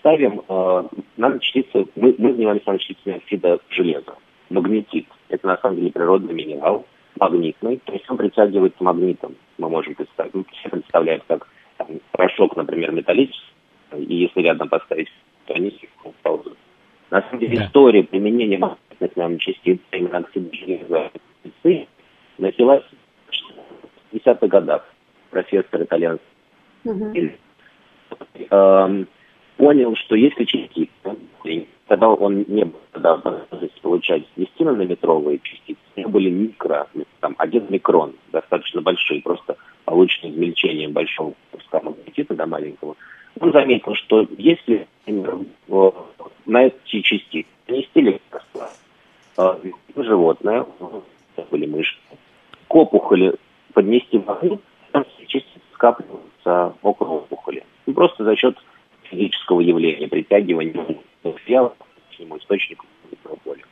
[0.06, 0.84] ставим э,
[1.18, 4.14] наночастицы, мы, мы занимались наночастицами оксида железа,
[4.52, 5.08] магнетит.
[5.30, 6.86] Это на самом деле природный минерал,
[7.20, 9.36] магнитный, то есть он притягивается магнитом.
[9.58, 11.48] Мы можем представить, ну, все представляют, как
[11.88, 13.54] там, порошок, например, металлический,
[13.98, 15.10] и если рядом поставить,
[15.46, 15.78] то они
[16.22, 16.58] ползают.
[17.12, 17.66] На самом деле да.
[17.66, 21.12] история применения магнитных наночастиц, именно железа,
[22.38, 22.84] началась
[24.12, 24.86] в 50-х годах.
[25.30, 26.26] Профессор итальянский.
[26.86, 27.14] Угу.
[29.58, 30.90] Понял, что если частицы,
[31.88, 36.88] тогда он не был тогда возможности получать 10-нанометровые частицы, они были микро,
[37.20, 42.96] там, один микрон, достаточно большие, просто полученные измельчением большого куска магнетита до маленького,
[43.40, 45.94] он заметил, что если, например,
[46.46, 48.70] на эти частицы нанести лекарство,
[49.38, 50.66] э, животное,
[51.52, 51.98] были мыши,
[52.68, 53.36] к опухоли
[53.74, 54.58] поднести воды,
[54.92, 57.64] там частицы скапливаются около опухоли.
[57.86, 58.58] Ну, просто за счет
[59.16, 60.86] физического явления, притягивания
[61.24, 61.74] материала
[62.16, 62.86] к нему источнику
[63.44, 63.64] поля.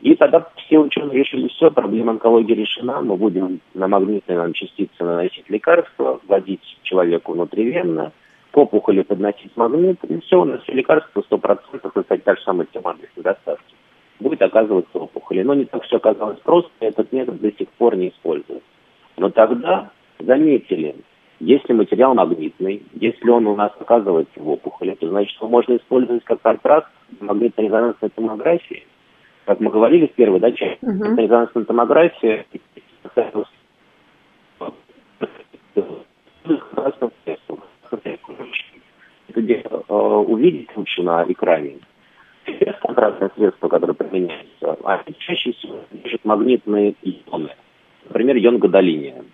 [0.00, 5.48] И тогда все ученые решили, все, проблема онкологии решена, мы будем на магнитные наночастицы наносить
[5.48, 8.12] лекарства, вводить человеку внутривенно,
[8.50, 12.66] к опухоли подносить магнит, и все, у нас все лекарства 100%, кстати, та же самая
[12.72, 13.74] тема адресной доставки,
[14.20, 15.42] будет оказываться опухоли.
[15.42, 18.66] Но не так все оказалось просто, этот метод до сих пор не используется.
[19.16, 20.94] Но тогда заметили,
[21.38, 26.24] если материал магнитный, если он у нас оказывается в опухоли, то значит его можно использовать
[26.24, 26.86] как контраст
[27.20, 28.86] магнитно-резонансной томографии.
[29.44, 30.92] Как мы говорили в первой да, части, uh-huh.
[30.92, 32.46] магнитно-резонансная томография
[39.34, 41.78] где э, увидеть лучше на экране
[42.80, 47.50] контрастное средство, которое применяется, а чаще всего содержит магнитные ионы.
[48.08, 49.24] Например, ион гадолиния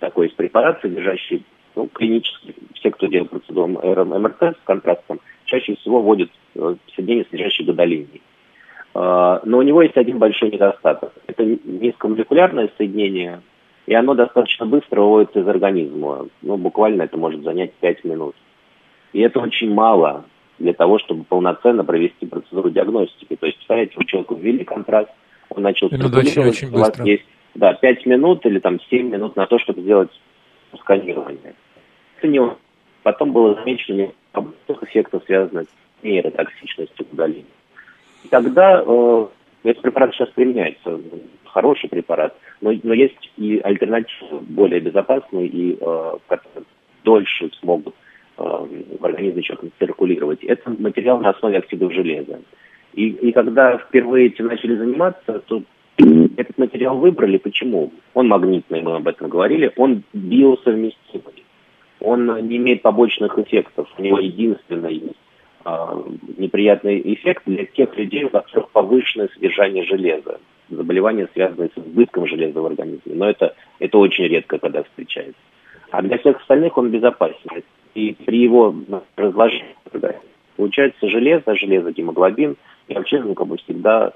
[0.00, 6.00] такой есть препарат, содержащий ну, клинически, все, кто делает процедуру МРТ с контрастом, чаще всего
[6.00, 8.22] вводят э, соединение, содержащее гадолиний.
[8.94, 11.12] Э, но у него есть один большой недостаток.
[11.26, 13.40] Это низкомолекулярное соединение,
[13.86, 16.28] и оно достаточно быстро выводится из организма.
[16.42, 18.34] Ну, буквально это может занять 5 минут.
[19.12, 20.24] И это очень мало
[20.58, 23.36] для того, чтобы полноценно провести процедуру диагностики.
[23.36, 25.10] То есть, представляете, у человека ввели контраст,
[25.50, 29.46] он начал очень, очень у вас есть да, 5 минут или там 7 минут на
[29.46, 30.10] то, чтобы сделать
[30.78, 31.54] сканирование.
[32.28, 32.40] Не
[33.02, 37.44] Потом было замечено несколько эффектов, связанных с нейротоксичностью удаления.
[38.24, 39.26] И тогда э,
[39.64, 41.00] этот препарат сейчас применяется,
[41.44, 46.64] хороший препарат, но, но есть и альтернативы более безопасные и э, которые
[47.02, 47.94] дольше смогут
[48.38, 50.44] э, в организме человека циркулировать.
[50.44, 52.40] Это материал на основе оксидов железа.
[52.94, 55.62] И, и когда впервые этим начали заниматься, то
[56.36, 57.38] этот материал выбрали.
[57.38, 57.92] Почему?
[58.14, 59.72] Он магнитный, мы об этом говорили.
[59.76, 61.44] Он биосовместимый.
[62.02, 63.88] Он не имеет побочных эффектов.
[63.98, 65.12] У него единственный
[65.64, 66.02] э,
[66.36, 70.40] неприятный эффект для тех людей, у которых повышенное содержание железа.
[70.68, 73.14] Заболевания, связанные с избытком железа в организме.
[73.14, 75.40] Но это, это очень редко, когда встречается.
[75.90, 77.62] А для всех остальных он безопасен.
[77.94, 78.74] И при его
[79.16, 79.76] разложении
[80.56, 82.56] получается железо, железо, гемоглобин,
[82.88, 84.12] и вообще ну, как бы всегда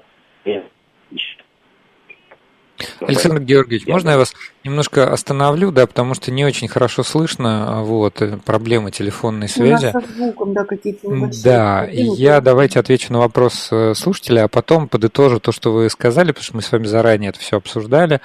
[3.01, 3.93] Александр Георгиевич, я...
[3.93, 8.91] можно я вас немножко остановлю, да, потому что не очень хорошо слышно, вот, э, проблемы
[8.91, 9.87] телефонной связи.
[9.87, 14.45] У нас со звуком, да, какие-то Да, и я давайте отвечу на вопрос э, слушателя,
[14.45, 17.57] а потом подытожу то, что вы сказали, потому что мы с вами заранее это все
[17.57, 18.21] обсуждали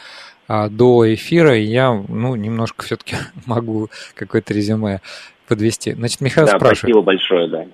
[0.49, 5.01] а до эфира, и я, ну, немножко все-таки могу какое-то резюме
[5.49, 5.93] подвести.
[5.93, 6.79] Значит, Михаил да, спрашивает.
[6.79, 7.67] Спасибо большое, да.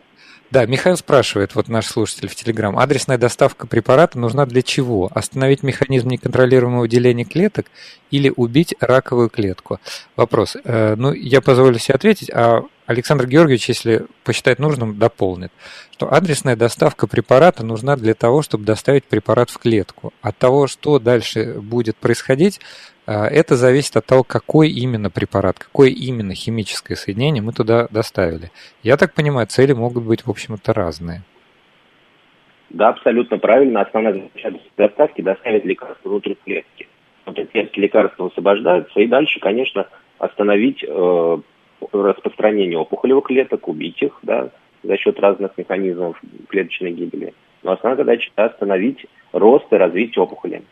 [0.51, 5.11] Да, Михаил спрашивает, вот наш слушатель в Телеграм, адресная доставка препарата нужна для чего?
[5.15, 7.67] Остановить механизм неконтролируемого деления клеток
[8.11, 9.79] или убить раковую клетку?
[10.17, 10.57] Вопрос.
[10.65, 15.53] Э, ну, я позволю себе ответить, а Александр Георгиевич, если посчитает нужным, дополнит,
[15.93, 20.15] что адресная доставка препарата нужна для того, чтобы доставить препарат в клетку.
[20.23, 22.59] От того, что дальше будет происходить,
[23.15, 28.51] это зависит от того, какой именно препарат, какое именно химическое соединение мы туда доставили.
[28.83, 31.23] Я так понимаю, цели могут быть, в общем-то, разные.
[32.71, 33.81] Да, абсолютно правильно.
[33.81, 36.87] Основная задача доставки– доставить лекарство внутрь клетки.
[37.25, 39.87] Внутри клетки лекарства освобождаются, и дальше, конечно,
[40.19, 41.39] остановить э,
[41.93, 44.51] распространение опухолевых клеток, убить их, да,
[44.83, 47.33] за счет разных механизмов клеточной гибели.
[47.63, 50.63] Но основная задача– остановить рост и развитие опухоли.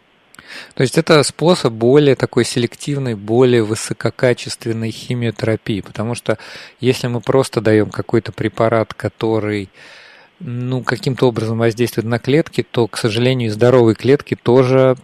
[0.75, 6.39] То есть это способ более такой селективной, более высококачественной химиотерапии, потому что
[6.81, 9.71] если мы просто даем какой-то препарат, который
[10.39, 14.97] ну, каким-то образом воздействует на клетки, то, к сожалению, здоровые клетки тоже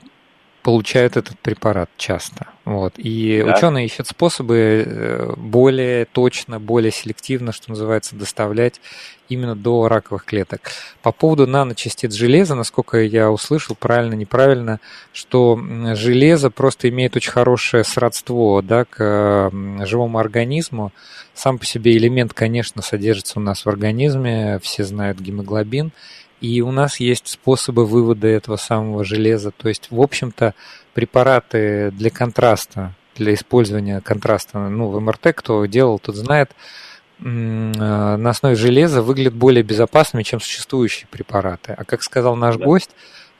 [0.62, 2.46] получают этот препарат часто.
[2.64, 2.94] Вот.
[2.96, 3.54] И да.
[3.54, 8.80] ученые ищут способы э, более точно, более селективно, что называется, доставлять
[9.28, 10.70] именно до раковых клеток.
[11.02, 14.78] По поводу наночастиц железа, насколько я услышал, правильно, неправильно,
[15.12, 15.60] что
[15.94, 19.50] железо просто имеет очень хорошее сродство да, к
[19.84, 20.92] живому организму.
[21.34, 25.92] Сам по себе элемент, конечно, содержится у нас в организме, все знают гемоглобин,
[26.40, 29.52] и у нас есть способы вывода этого самого железа.
[29.52, 30.54] То есть, в общем-то,
[30.94, 36.50] препараты для контраста, для использования контраста ну, в МРТ, кто делал, тот знает,
[37.18, 41.74] на основе железа выглядят более безопасными, чем существующие препараты.
[41.76, 42.64] А как сказал наш да.
[42.64, 42.90] гость,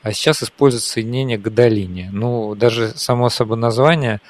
[0.01, 2.09] а сейчас используют соединение гадолиния.
[2.11, 4.21] Ну, даже само собой название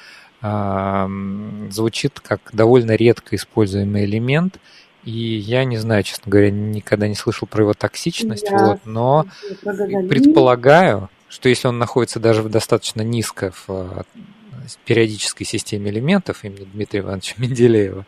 [0.42, 1.08] э,
[1.70, 4.58] звучит как довольно редко используемый элемент–
[5.04, 9.26] и я не знаю, честно говоря, никогда не слышал про его токсичность, вот, но
[9.62, 14.02] предполагаю, что если он находится даже в достаточно низко в э,
[14.84, 18.06] периодической системе элементов имени Дмитрия Ивановича Менделеева,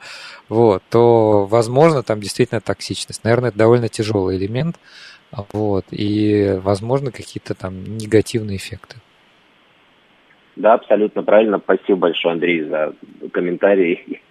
[0.49, 3.25] вот, то, возможно, там действительно токсичность.
[3.25, 4.77] Наверное, это довольно тяжелый элемент,
[5.53, 8.99] вот, и, возможно, какие-то там негативные эффекты.
[10.55, 11.59] Да, абсолютно правильно.
[11.59, 12.95] Спасибо большое, Андрей, за
[13.33, 14.23] комментарий.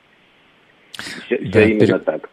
[1.25, 1.99] Все, да, все именно пере...
[1.99, 2.29] так.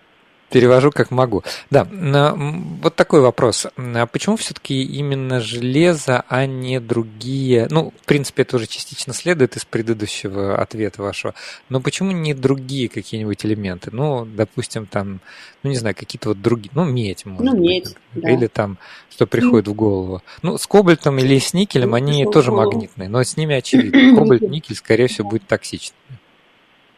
[0.53, 1.43] Перевожу как могу.
[1.71, 3.67] Да, вот такой вопрос.
[3.77, 7.67] А почему все-таки именно железо, а не другие?
[7.71, 11.35] Ну, в принципе, это уже частично следует из предыдущего ответа вашего.
[11.69, 13.91] Но почему не другие какие-нибудь элементы?
[13.93, 15.21] Ну, допустим, там,
[15.63, 17.97] ну, не знаю, какие-то вот другие, ну, медь, может ну, медь, быть.
[18.23, 18.31] Да.
[18.31, 18.77] Или там,
[19.11, 20.23] что приходит в голову.
[20.43, 24.17] Ну, с кобальтом или с никелем ну, они тоже магнитные, но с ними очевидно.
[24.19, 25.97] Кобальт, никель, скорее всего, будет токсичным.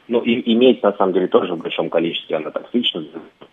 [0.09, 3.05] Ну, и, иметь на самом деле тоже в большом количестве она токсична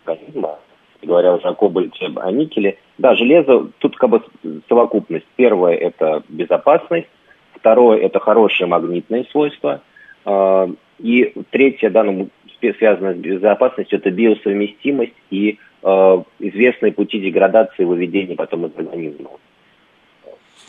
[0.04, 0.58] организма.
[1.02, 2.78] Говоря уже о кобальте, о никеле.
[2.98, 4.22] Да, железо, тут как бы
[4.68, 5.26] совокупность.
[5.36, 7.08] Первое– это безопасность.
[7.54, 9.82] Второе– это хорошие магнитные свойства.
[10.24, 12.28] А, и третье, да, ну,
[12.78, 19.30] связано с безопасностью, это биосовместимость и э, известные пути деградации выведения потом из организма.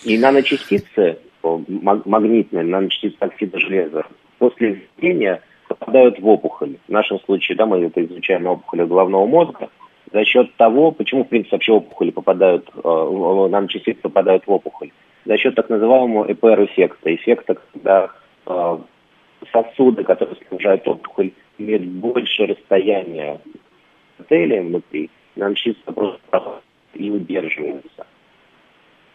[0.03, 4.05] И наночастицы, магнитные наночастицы оксида железа,
[4.39, 5.41] после введения
[5.75, 6.77] попадают в опухоль.
[6.87, 9.69] В нашем случае, да, мы это изучаем на опухоли головного мозга.
[10.11, 14.91] За счет того, почему, в принципе, вообще опухоли попадают, э, наночастицы попадают в опухоль.
[15.25, 17.15] За счет так называемого ЭПР-эффекта.
[17.15, 18.09] Эффекта, когда
[18.45, 18.77] э,
[19.51, 23.39] сосуды, которые снабжают опухоль, имеют больше расстояния
[24.19, 26.61] с внутри, наночастицы просто
[26.93, 28.05] и удерживаются.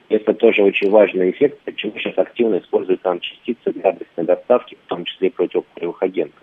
[0.08, 5.04] Это тоже очень важный эффект, почему сейчас активно используют частицы для адресной доставки, в том
[5.04, 6.42] числе и противоопухолевых агентов.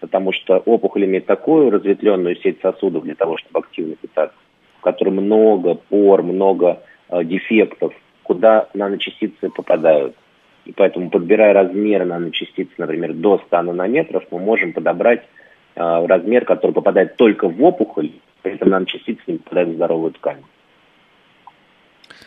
[0.00, 4.36] Потому что опухоль имеет такую разветвленную сеть сосудов для того, чтобы активно питаться,
[4.78, 7.94] в которой много пор, много э, дефектов,
[8.24, 10.16] куда наночастицы попадают.
[10.64, 15.22] И поэтому, подбирая размер наночастиц, например, до 100 нанометров, мы можем подобрать
[15.76, 18.10] э, размер, который попадает только в опухоль,
[18.42, 20.42] при этом наночастицы не попадают в здоровую ткань.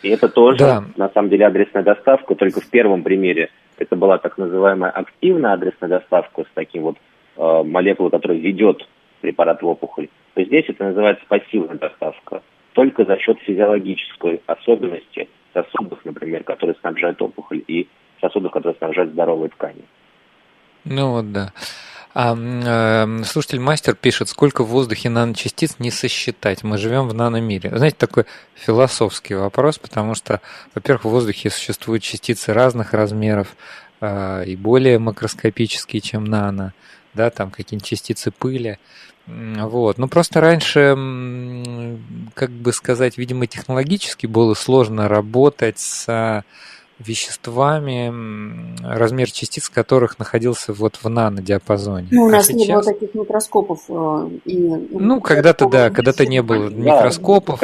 [0.02, 0.84] И это тоже, да.
[0.96, 5.88] на самом деле, адресная доставка, только в первом примере это была так называемая активная адресная
[5.88, 6.96] доставка с таким вот
[7.36, 8.86] э, молекулой, которая ведет
[9.20, 10.08] препарат в опухоль.
[10.34, 12.42] То здесь это называется пассивная доставка,
[12.72, 17.88] только за счет физиологической особенности сосудов, например, которые снабжают опухоль, и
[18.20, 19.82] сосудов, которые снабжают здоровые ткани.
[20.84, 21.52] Ну вот да.
[22.12, 26.64] А, э, слушатель мастер пишет, сколько в воздухе наночастиц не сосчитать.
[26.64, 27.70] Мы живем в наномире.
[27.76, 30.40] Знаете, такой философский вопрос, потому что,
[30.74, 33.54] во-первых, в воздухе существуют частицы разных размеров
[34.00, 36.74] э, и более макроскопические, чем нано,
[37.14, 38.78] да, там какие-нибудь частицы пыли.
[39.26, 39.98] Вот.
[39.98, 40.96] Ну, просто раньше,
[42.34, 46.42] как бы сказать, видимо, технологически было сложно работать с
[47.00, 48.12] веществами,
[48.84, 52.08] размер частиц которых находился вот в нанодиапазоне.
[52.10, 52.68] Ну, у а нас сейчас...
[52.68, 53.80] не было таких микроскопов.
[53.88, 54.58] Э, и,
[54.90, 57.60] ну, когда-то, да, когда-то не было да, микроскопов.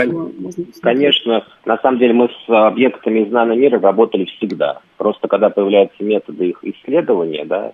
[0.83, 4.81] Конечно, на самом деле мы с объектами из наномира работали всегда.
[4.97, 7.73] Просто когда появляются методы их исследования, да,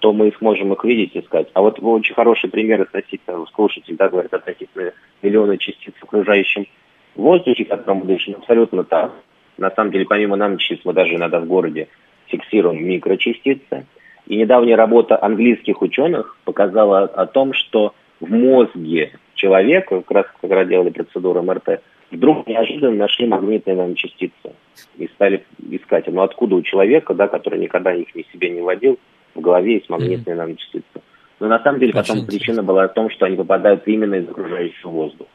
[0.00, 1.48] то мы сможем их видеть, искать.
[1.54, 4.92] А вот очень хороший пример относительно, слушатель, да, говорит, относительно
[5.22, 6.66] миллиона частиц в окружающем
[7.14, 9.12] воздухе, которым мы дышим, абсолютно так.
[9.58, 11.88] На самом деле, помимо наночастиц, мы даже иногда в городе
[12.26, 13.86] фиксируем микрочастицы.
[14.26, 20.64] И недавняя работа английских ученых показала о том, что в мозге человека, как раз когда
[20.64, 24.54] делали процедуру МРТ, вдруг неожиданно нашли магнитные наночастицы
[24.96, 28.98] и стали искать, ну откуда у человека, да, который никогда их ни себе не вводил,
[29.34, 30.38] в голове есть магнитные mm-hmm.
[30.38, 31.02] наночастицы.
[31.40, 32.38] Но на самом деле Очень потом интересно.
[32.38, 35.30] причина была в том, что они попадают именно из окружающего воздуха.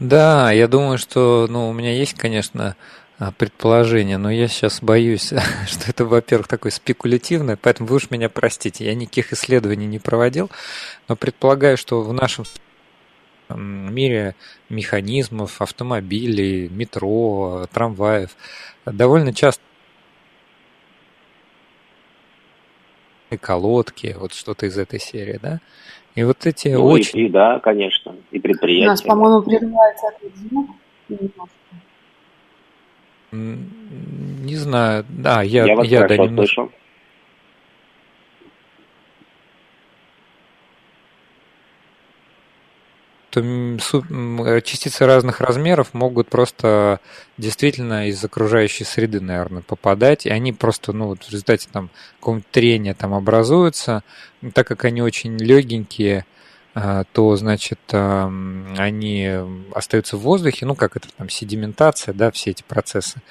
[0.00, 2.74] Да, я думаю, что, ну, у меня есть, конечно,
[3.18, 5.26] а, предположение, но я сейчас боюсь,
[5.68, 10.50] что это, во-первых, такое спекулятивное, поэтому вы уж меня простите, я никаких исследований не проводил,
[11.06, 12.46] но предполагаю, что в нашем
[13.50, 14.36] мире
[14.70, 18.30] механизмов, автомобилей, метро, трамваев
[18.86, 19.62] довольно часто
[23.38, 25.60] колодки, вот что-то из этой серии, да?
[26.14, 27.18] И вот эти ну, очень...
[27.18, 28.86] И, и, да, конечно, и предприятия.
[28.86, 30.70] У нас, по-моему, прерывается этот звук
[33.32, 36.54] Не знаю, да, я, я, вас я да, немножко...
[36.54, 36.72] слышу.
[43.30, 47.00] То частицы разных размеров могут просто
[47.38, 52.50] действительно из окружающей среды, наверное, попадать, и они просто, ну, вот в результате там какого-нибудь
[52.50, 54.02] трения там образуются,
[54.52, 56.26] так как они очень легенькие,
[56.74, 59.30] э, то, значит, эм, они
[59.72, 63.22] остаются в воздухе, ну, как это там, седиментация, да, все эти процессы,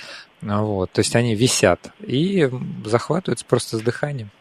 [0.41, 2.49] вот, то есть они висят и
[2.85, 4.31] захватываются просто с дыханием.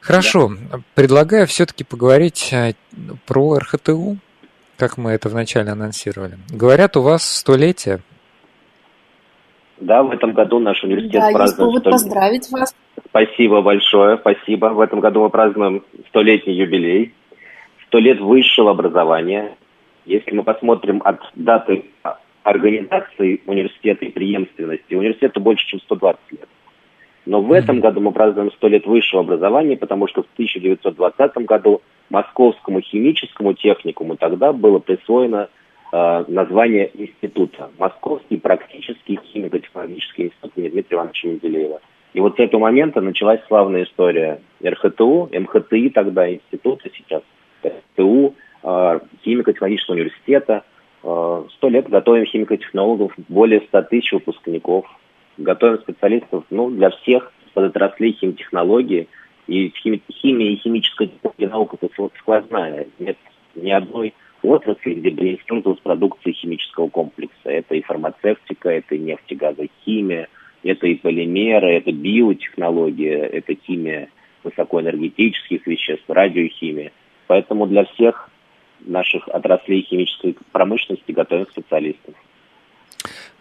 [0.00, 0.80] Хорошо, да.
[0.94, 2.54] предлагаю все-таки поговорить
[3.26, 4.18] про РХТУ,
[4.80, 6.38] как мы это вначале анонсировали.
[6.50, 8.00] Говорят, у вас столетие.
[9.78, 11.72] Да, в этом году наш университет да, празднует...
[11.72, 12.74] Есть повод поздравить вас.
[13.08, 14.66] Спасибо большое, спасибо.
[14.66, 17.14] В этом году мы празднуем столетний юбилей.
[17.86, 19.56] Сто лет высшего образования.
[20.06, 21.84] Если мы посмотрим от даты
[22.42, 26.48] организации университета и преемственности, университету больше, чем 120 лет.
[27.30, 31.80] Но в этом году мы празднуем сто лет высшего образования, потому что в 1920 году
[32.08, 35.48] Московскому химическому техникуму тогда было присвоено
[35.92, 37.70] э, название института.
[37.78, 41.80] Московский практический химико-технологический институт имени Дмитрия Ивановича Менделеева.
[42.14, 47.22] И вот с этого момента началась славная история РХТУ, МХТИ тогда института, сейчас
[47.64, 50.64] РХТУ, э, химико-технологического университета.
[51.04, 54.86] Э, сто лет готовим химико-технологов, более ста тысяч выпускников.
[55.40, 59.08] Готовим специалистов ну, для всех подотраслей химтехнологии–
[59.50, 62.86] и химия и химическая наука– это сквозная.
[63.00, 63.16] Нет
[63.56, 67.50] ни одной отрасли, где бы не использовалась продукция химического комплекса.
[67.50, 70.28] Это и фармацевтика, это и нефтегазохимия,
[70.62, 74.08] это и полимеры, это биотехнология, это химия
[74.44, 76.92] высокоэнергетических веществ, радиохимия.
[77.26, 78.30] Поэтому для всех
[78.80, 82.14] наших отраслей химической промышленности готовим специалистов.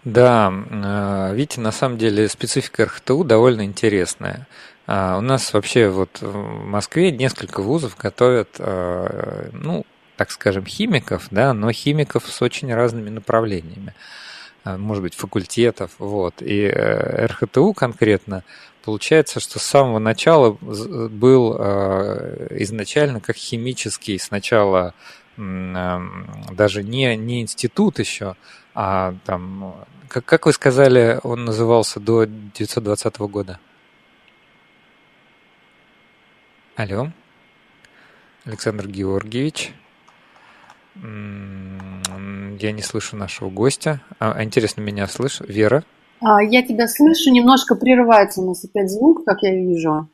[0.06, 4.48] Да, э, видите, на самом деле специфика РХТУ довольно интересная.
[4.88, 9.86] А, у нас вообще вот в Москве несколько вузов готовят, а, ну,
[10.16, 13.94] так скажем, химиков, да, но химиков с очень разными направлениями.
[14.64, 16.42] А, может быть, факультетов, вот.
[16.42, 18.44] И э, РХТУ конкретно
[18.84, 24.96] получается, что с самого начала был изначально как химический, сначала
[25.38, 28.36] даже не, не институт еще,
[28.82, 29.76] а там,
[30.08, 33.60] как, как вы сказали, он назывался до 1920 года?
[36.78, 37.12] Алло,
[38.46, 39.74] Александр Георгиевич.
[40.96, 44.02] Я не слышу нашего гостя.
[44.18, 45.42] А, а интересно, меня слышишь?
[45.46, 45.84] Вера?
[46.22, 50.08] А, я тебя слышу, немножко прерывается у нас опять звук, как я вижу.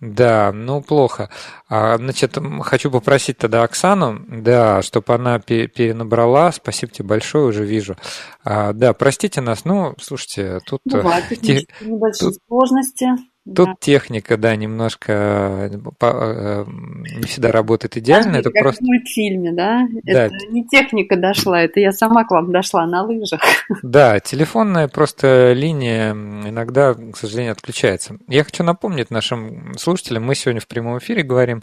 [0.00, 1.28] Да, ну плохо.
[1.68, 6.52] А, значит, хочу попросить тогда Оксану, да, чтобы она перенабрала.
[6.52, 7.96] Спасибо тебе большое, уже вижу.
[8.44, 10.82] А, да, простите нас, ну, слушайте, тут...
[10.84, 11.66] Бывают те...
[11.80, 12.38] небольшие тут...
[12.46, 13.08] сложности.
[13.54, 13.74] Тут да.
[13.80, 18.36] техника, да, немножко э, э, не всегда работает идеально.
[18.36, 18.84] это как просто...
[18.84, 19.86] в мультфильме, да?
[20.04, 20.26] да?
[20.26, 23.40] Это не техника дошла, это я сама к вам дошла на лыжах.
[23.82, 28.18] Да, телефонная просто линия иногда, к сожалению, отключается.
[28.28, 31.62] Я хочу напомнить нашим слушателям, мы сегодня в прямом эфире говорим,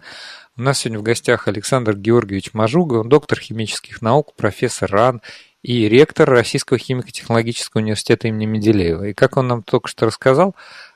[0.58, 5.22] у нас сегодня в гостях Александр Георгиевич Мажуга, доктор химических наук, профессор РАН
[5.62, 9.06] и ректор Российского химико-технологического университета имени Менделеева.
[9.06, 10.56] И как он нам только что рассказал,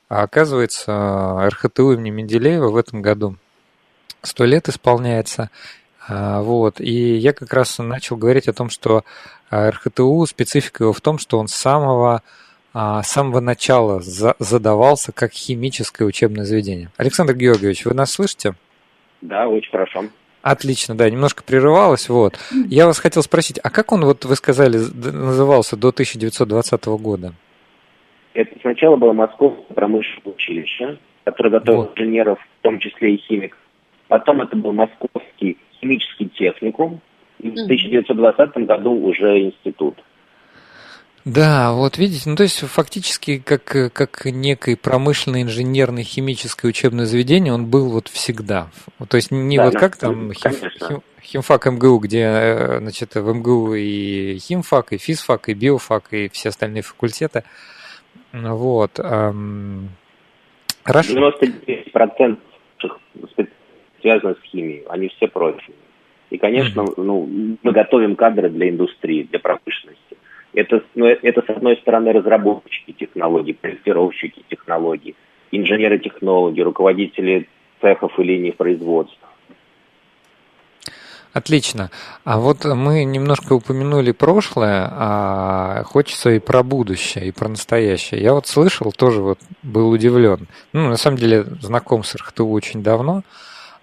[0.10, 3.38] оказывается, РХТУ имени Менделеева в этом году
[4.22, 5.49] сто лет исполняется.
[6.07, 6.82] А, вот.
[6.82, 9.03] И я как раз начал говорить о том, что
[9.51, 12.24] РХТУ, специфика его в том, что он с самого,
[12.74, 16.91] а, с самого начала задавался как химическое учебное заведение.
[16.97, 18.55] Александр Георгиевич, вы нас слышите?
[19.22, 20.05] Да, очень хорошо.
[20.41, 22.07] Отлично, да, немножко прерывалось.
[22.07, 22.39] Вот.
[22.68, 27.34] Я вас хотел спросить, а как он, вот вы сказали, назывался до 1920 года?
[28.34, 31.99] Это сначала было Московское промышленное училище, которое готовило вот.
[31.99, 33.59] инженеров, в том числе и химиков.
[34.07, 37.01] Потом это был Московский химический техникум,
[37.39, 39.95] и в 1920 году уже институт.
[41.25, 47.53] Да, вот видите, ну то есть фактически как, как некое промышленное инженерное химическое учебное заведение
[47.53, 48.69] он был вот всегда.
[49.09, 53.34] То есть не да, вот как там хим, хим, химфак МГУ, где э, значит, в
[53.34, 57.43] МГУ и химфак, и физфак, и биофак, и все остальные факультеты.
[58.32, 58.99] Вот.
[58.99, 59.89] Эм,
[60.84, 61.13] хорошо.
[61.13, 62.38] 99%
[64.01, 65.75] связано с химией, они все профильные.
[66.30, 67.27] И, конечно, ну,
[67.63, 70.17] мы готовим кадры для индустрии, для промышленности.
[70.53, 75.15] Это, ну, это, с одной стороны, разработчики технологий, проектировщики технологий,
[75.51, 77.47] инженеры-технологи, руководители
[77.82, 79.18] цехов и линий производства.
[81.32, 81.91] Отлично.
[82.23, 88.21] А вот мы немножко упомянули прошлое, а хочется и про будущее, и про настоящее.
[88.21, 90.47] Я вот слышал, тоже вот был удивлен.
[90.73, 93.21] Ну, на самом деле, знаком с РХТУ очень давно.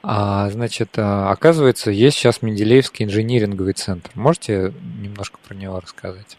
[0.02, 4.10] А, значит, а, оказывается, есть сейчас Менделеевский инжиниринговый центр.
[4.14, 6.36] Можете немножко про него рассказать?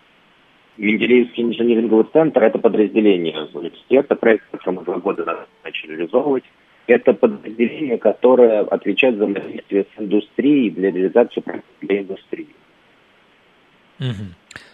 [0.77, 6.43] Менделеевский инжиниринговый центр– это подразделение университета, проект, который мы два года начали реализовывать.
[6.87, 11.43] Это подразделение, которое отвечает за взаимодействие с индустрией для реализации
[11.81, 12.47] для индустрии.
[13.99, 14.25] Угу.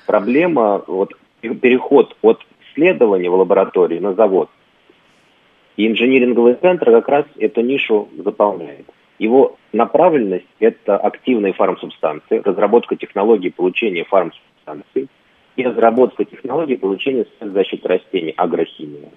[0.05, 4.49] Проблема, вот переход от исследования в лаборатории на завод–
[5.77, 8.85] и инжиниринговый центр как раз эту нишу заполняет.
[9.19, 15.07] Его направленность– это активные фармсубстанции, разработка технологий получения фармсубстанций
[15.55, 19.09] и разработка технологий получения защиты растений, агрохимия.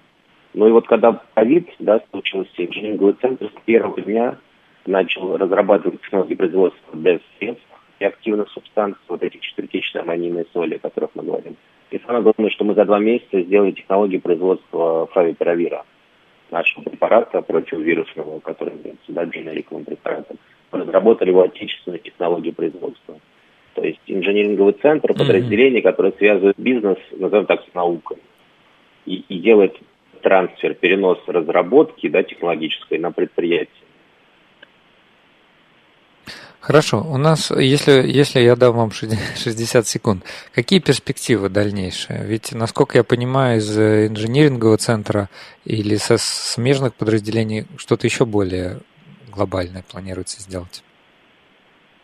[0.53, 4.37] Ну и вот когда ковид да, случился, инжиниринговый центр с первого дня
[4.85, 7.65] начал разрабатывать технологии производства без средств
[7.99, 11.55] и активных субстанций, вот эти четвертичные аммонийные соли, о которых мы говорим.
[11.91, 15.83] И самое главное, что мы за два месяца сделали технологии производства фавипиравира–
[16.51, 20.37] нашего препарата противовирусного, который является да, дженериковым препаратом,
[20.71, 23.19] разработали его отечественную технологию производства.
[23.73, 25.83] То есть инженеринговый центр, подразделение, mm-hmm.
[25.83, 28.17] которое связывает бизнес, назовем так, с наукой.
[29.05, 29.77] И, и делает
[30.21, 33.87] трансфер, перенос разработки да, технологической на предприятие.
[36.59, 42.25] Хорошо, у нас, если, если я дам вам 60 секунд, какие перспективы дальнейшие?
[42.25, 45.29] Ведь, насколько я понимаю, из инжинирингового центра
[45.63, 48.79] или со смежных подразделений что-то еще более
[49.31, 50.83] глобальное планируется сделать?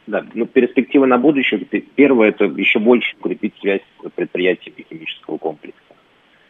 [0.07, 1.59] Да, ну, перспективы на будущее.
[1.95, 5.92] Первое, это еще больше укрепить связь с предприятиями химического комплекса.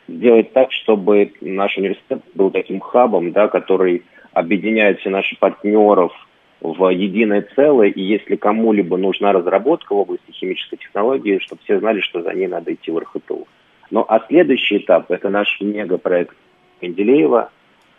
[0.08, 6.12] Сделать так, чтобы наш университет был таким хабом, да, который объединяет все наши партнеров–
[6.64, 12.00] в единое целое, и если кому-либо нужна разработка в области химической технологии, чтобы все знали,
[12.00, 13.48] что за ней надо идти в РХТУ.
[13.92, 16.36] Ну а следующий этап– это наш мегапроект
[16.82, 17.52] Менделеева,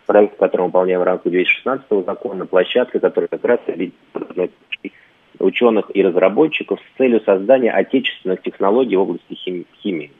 [0.07, 3.59] проект, который мы выполняем в рамках 216 закона, площадка, которая как раз
[5.37, 9.35] ученых и разработчиков с целью создания отечественных технологий в области
[9.83, 10.11] химии.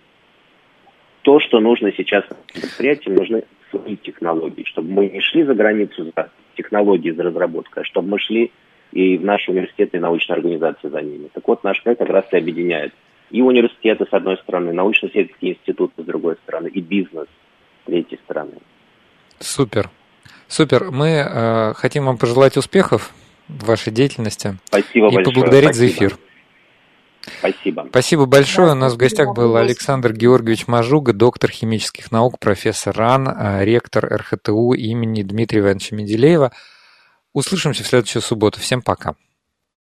[1.26, 2.24] То, что нужно сейчас
[2.54, 7.86] предприятиям, нужны свои технологии, чтобы мы не шли за границу за технологии, за разработкой, а
[7.86, 8.52] чтобы мы шли
[8.92, 11.30] и в наши университеты и научные организации за ними.
[11.34, 12.94] Так вот, наш проект как раз и объединяет
[13.32, 17.26] и университеты, с одной стороны, научно-исследовательские институты, с другой стороны, и бизнес,
[17.82, 18.54] с третьей стороны.
[19.40, 19.90] Супер.
[20.48, 20.92] Супер.
[20.92, 23.12] Мы э, хотим вам пожелать успехов
[23.48, 24.58] в вашей деятельности.
[24.66, 25.26] Спасибо и большое.
[25.26, 25.88] поблагодарить Спасибо.
[25.88, 26.18] за эфир.
[27.40, 27.86] Спасибо.
[27.90, 28.72] Спасибо большое.
[28.72, 34.06] У нас в гостях был Александр Георгиевич Мажуга, доктор химических наук, профессор РАН, э, ректор
[34.06, 36.52] РХТУ имени Дмитрия Ивановича Менделеева.
[37.34, 38.60] Услышимся в следующую субботу.
[38.60, 39.16] Всем пока.